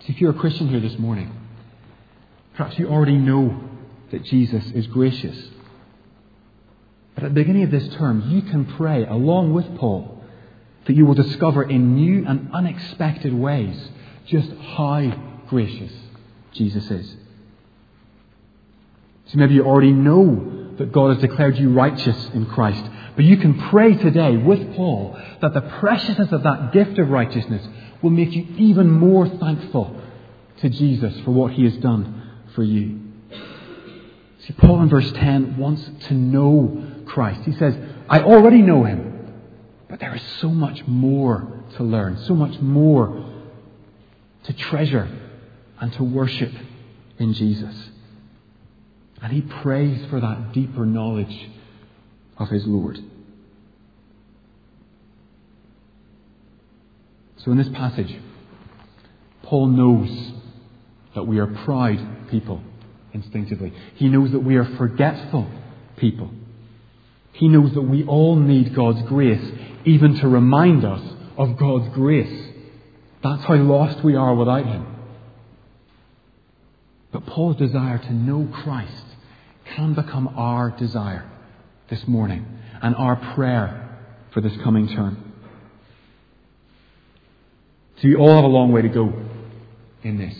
See, 0.00 0.12
if 0.12 0.20
you're 0.20 0.30
a 0.30 0.38
Christian 0.38 0.68
here 0.68 0.80
this 0.80 0.98
morning, 0.98 1.32
perhaps 2.58 2.76
you 2.76 2.88
already 2.88 3.16
know 3.16 3.56
that 4.10 4.24
Jesus 4.24 4.64
is 4.72 4.88
gracious. 4.88 5.38
But 7.14 7.22
at 7.22 7.30
the 7.30 7.40
beginning 7.40 7.62
of 7.62 7.70
this 7.70 7.86
term, 7.94 8.30
you 8.30 8.42
can 8.42 8.64
pray 8.76 9.06
along 9.06 9.54
with 9.54 9.78
Paul 9.78 10.24
that 10.86 10.96
you 10.96 11.06
will 11.06 11.14
discover 11.14 11.62
in 11.62 11.94
new 11.94 12.26
and 12.26 12.50
unexpected 12.52 13.32
ways 13.32 13.90
just 14.26 14.50
how 14.76 15.44
gracious 15.48 15.92
Jesus 16.52 16.90
is. 16.90 17.16
So 19.26 19.38
maybe 19.38 19.54
you 19.54 19.64
already 19.64 19.92
know 19.92 20.74
that 20.78 20.90
God 20.90 21.12
has 21.14 21.20
declared 21.20 21.56
you 21.58 21.72
righteous 21.72 22.30
in 22.34 22.46
Christ. 22.46 22.82
But 23.14 23.24
you 23.24 23.36
can 23.36 23.68
pray 23.68 23.94
today 23.94 24.36
with 24.36 24.74
Paul 24.74 25.16
that 25.42 25.54
the 25.54 25.60
preciousness 25.60 26.32
of 26.32 26.42
that 26.42 26.72
gift 26.72 26.98
of 26.98 27.08
righteousness 27.08 27.64
will 28.02 28.10
make 28.10 28.32
you 28.32 28.48
even 28.56 28.90
more 28.90 29.28
thankful 29.28 29.94
to 30.60 30.68
Jesus 30.68 31.20
for 31.20 31.30
what 31.30 31.52
he 31.52 31.62
has 31.62 31.76
done 31.76 32.17
for 32.58 32.64
you. 32.64 32.98
See, 34.40 34.52
Paul 34.54 34.82
in 34.82 34.88
verse 34.88 35.12
10 35.12 35.58
wants 35.58 35.88
to 36.08 36.14
know 36.14 37.04
Christ. 37.06 37.42
He 37.42 37.52
says, 37.52 37.76
I 38.08 38.18
already 38.18 38.62
know 38.62 38.82
him, 38.82 39.32
but 39.88 40.00
there 40.00 40.12
is 40.12 40.22
so 40.40 40.48
much 40.48 40.84
more 40.84 41.62
to 41.76 41.84
learn, 41.84 42.18
so 42.24 42.34
much 42.34 42.58
more 42.58 43.32
to 44.42 44.52
treasure 44.52 45.08
and 45.78 45.92
to 45.92 46.02
worship 46.02 46.50
in 47.20 47.32
Jesus. 47.32 47.90
And 49.22 49.32
he 49.32 49.40
prays 49.40 50.04
for 50.06 50.18
that 50.18 50.50
deeper 50.52 50.84
knowledge 50.84 51.50
of 52.38 52.48
his 52.48 52.66
Lord. 52.66 52.98
So 57.36 57.52
in 57.52 57.56
this 57.56 57.68
passage, 57.68 58.16
Paul 59.44 59.68
knows 59.68 60.32
that 61.14 61.24
we 61.24 61.38
are 61.38 61.46
proud 61.46 62.28
people 62.30 62.62
instinctively. 63.12 63.72
He 63.94 64.08
knows 64.08 64.32
that 64.32 64.40
we 64.40 64.56
are 64.56 64.64
forgetful 64.76 65.50
people. 65.96 66.30
He 67.32 67.48
knows 67.48 67.72
that 67.74 67.82
we 67.82 68.04
all 68.04 68.36
need 68.36 68.74
God's 68.74 69.02
grace, 69.02 69.52
even 69.84 70.18
to 70.20 70.28
remind 70.28 70.84
us 70.84 71.02
of 71.36 71.56
God's 71.56 71.88
grace. 71.94 72.48
That's 73.22 73.44
how 73.44 73.54
lost 73.54 74.04
we 74.04 74.16
are 74.16 74.34
without 74.34 74.66
Him. 74.66 74.86
But 77.12 77.26
Paul's 77.26 77.56
desire 77.56 77.98
to 77.98 78.12
know 78.12 78.48
Christ 78.52 79.04
can 79.74 79.94
become 79.94 80.28
our 80.36 80.70
desire 80.70 81.30
this 81.88 82.06
morning 82.06 82.44
and 82.82 82.94
our 82.96 83.16
prayer 83.34 83.98
for 84.32 84.40
this 84.40 84.56
coming 84.62 84.88
term. 84.88 85.32
So 88.00 88.08
we 88.08 88.14
all 88.14 88.34
have 88.34 88.44
a 88.44 88.48
long 88.48 88.72
way 88.72 88.82
to 88.82 88.88
go 88.88 89.12
in 90.02 90.18
this. 90.18 90.36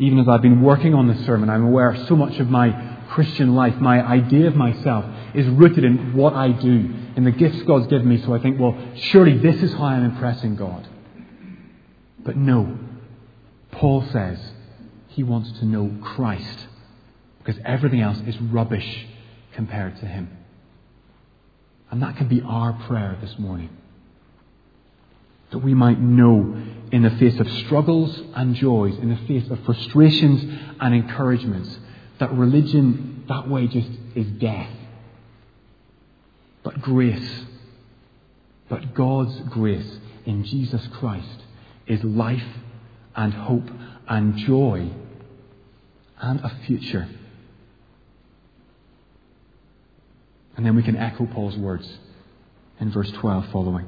Even 0.00 0.18
as 0.18 0.26
I've 0.28 0.40
been 0.40 0.62
working 0.62 0.94
on 0.94 1.08
this 1.08 1.26
sermon, 1.26 1.50
I'm 1.50 1.66
aware 1.66 1.94
so 2.06 2.16
much 2.16 2.40
of 2.40 2.48
my 2.48 2.96
Christian 3.10 3.54
life, 3.54 3.76
my 3.76 4.00
idea 4.00 4.46
of 4.48 4.56
myself, 4.56 5.04
is 5.34 5.46
rooted 5.46 5.84
in 5.84 6.14
what 6.14 6.32
I 6.32 6.52
do, 6.52 6.94
in 7.16 7.24
the 7.24 7.30
gifts 7.30 7.60
God's 7.64 7.86
given 7.88 8.08
me. 8.08 8.22
So 8.22 8.32
I 8.32 8.38
think, 8.38 8.58
well, 8.58 8.78
surely 8.96 9.36
this 9.36 9.62
is 9.62 9.74
how 9.74 9.84
I'm 9.84 10.04
impressing 10.04 10.56
God. 10.56 10.88
But 12.18 12.36
no. 12.36 12.78
Paul 13.72 14.02
says 14.10 14.40
he 15.08 15.22
wants 15.22 15.52
to 15.58 15.66
know 15.66 15.94
Christ 16.02 16.66
because 17.44 17.60
everything 17.66 18.00
else 18.00 18.18
is 18.26 18.40
rubbish 18.40 19.06
compared 19.52 19.96
to 20.00 20.06
him. 20.06 20.34
And 21.90 22.02
that 22.02 22.16
can 22.16 22.28
be 22.28 22.40
our 22.40 22.72
prayer 22.72 23.18
this 23.20 23.38
morning. 23.38 23.68
That 25.50 25.58
we 25.58 25.74
might 25.74 26.00
know 26.00 26.56
in 26.92 27.02
the 27.02 27.10
face 27.10 27.38
of 27.38 27.50
struggles 27.64 28.20
and 28.34 28.54
joys, 28.54 28.96
in 28.98 29.10
the 29.10 29.26
face 29.26 29.48
of 29.50 29.58
frustrations 29.64 30.42
and 30.80 30.94
encouragements, 30.94 31.78
that 32.18 32.32
religion 32.32 33.24
that 33.28 33.48
way 33.48 33.66
just 33.66 33.88
is 34.14 34.26
death. 34.38 34.70
But 36.62 36.80
grace, 36.80 37.44
but 38.68 38.94
God's 38.94 39.38
grace 39.50 39.98
in 40.26 40.44
Jesus 40.44 40.86
Christ 40.92 41.44
is 41.86 42.02
life 42.04 42.42
and 43.14 43.32
hope 43.32 43.68
and 44.08 44.36
joy 44.36 44.90
and 46.20 46.40
a 46.40 46.52
future. 46.66 47.08
And 50.56 50.66
then 50.66 50.76
we 50.76 50.82
can 50.82 50.96
echo 50.96 51.26
Paul's 51.26 51.56
words 51.56 51.88
in 52.80 52.90
verse 52.90 53.10
12 53.12 53.46
following. 53.50 53.86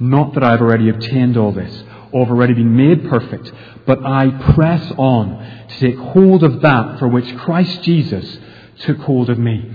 Not 0.00 0.32
that 0.34 0.42
I've 0.42 0.62
already 0.62 0.88
obtained 0.88 1.36
all 1.36 1.52
this, 1.52 1.84
or 2.10 2.24
have 2.24 2.34
already 2.34 2.54
been 2.54 2.74
made 2.74 3.08
perfect, 3.08 3.52
but 3.86 4.04
I 4.04 4.30
press 4.54 4.90
on 4.96 5.66
to 5.68 5.78
take 5.78 5.96
hold 5.96 6.42
of 6.42 6.62
that 6.62 6.98
for 6.98 7.06
which 7.06 7.36
Christ 7.36 7.82
Jesus 7.82 8.38
took 8.80 8.96
hold 8.98 9.28
of 9.28 9.38
me. 9.38 9.70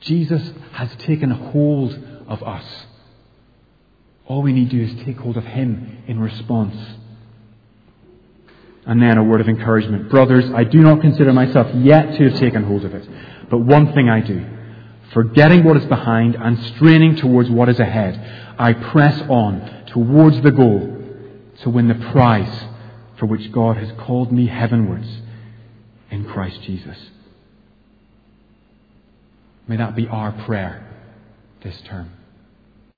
Jesus 0.00 0.52
has 0.72 0.94
taken 1.00 1.30
hold 1.30 1.98
of 2.28 2.42
us. 2.44 2.64
All 4.26 4.42
we 4.42 4.52
need 4.52 4.70
to 4.70 4.76
do 4.76 4.92
is 4.92 5.04
take 5.04 5.18
hold 5.18 5.36
of 5.36 5.44
Him 5.44 5.98
in 6.06 6.20
response. 6.20 6.76
And 8.86 9.02
then 9.02 9.18
a 9.18 9.24
word 9.24 9.40
of 9.40 9.48
encouragement. 9.48 10.10
Brothers, 10.10 10.48
I 10.54 10.64
do 10.64 10.78
not 10.78 11.00
consider 11.00 11.32
myself 11.32 11.66
yet 11.74 12.16
to 12.16 12.30
have 12.30 12.38
taken 12.38 12.64
hold 12.64 12.84
of 12.84 12.94
it. 12.94 13.08
But 13.50 13.58
one 13.58 13.92
thing 13.94 14.08
I 14.08 14.20
do, 14.20 14.46
forgetting 15.12 15.64
what 15.64 15.76
is 15.76 15.84
behind 15.86 16.34
and 16.34 16.58
straining 16.74 17.16
towards 17.16 17.50
what 17.50 17.68
is 17.68 17.78
ahead, 17.78 18.54
I 18.58 18.72
press 18.72 19.20
on 19.28 19.84
towards 19.88 20.40
the 20.42 20.50
goal 20.50 20.96
to 21.62 21.70
win 21.70 21.88
the 21.88 22.10
prize 22.12 22.64
for 23.18 23.26
which 23.26 23.50
God 23.52 23.76
has 23.76 23.90
called 23.98 24.32
me 24.32 24.46
heavenwards 24.46 25.08
in 26.10 26.24
Christ 26.24 26.62
Jesus. 26.62 26.96
May 29.66 29.76
that 29.76 29.96
be 29.96 30.06
our 30.06 30.32
prayer 30.32 30.86
this 31.62 31.80
term. 31.82 32.12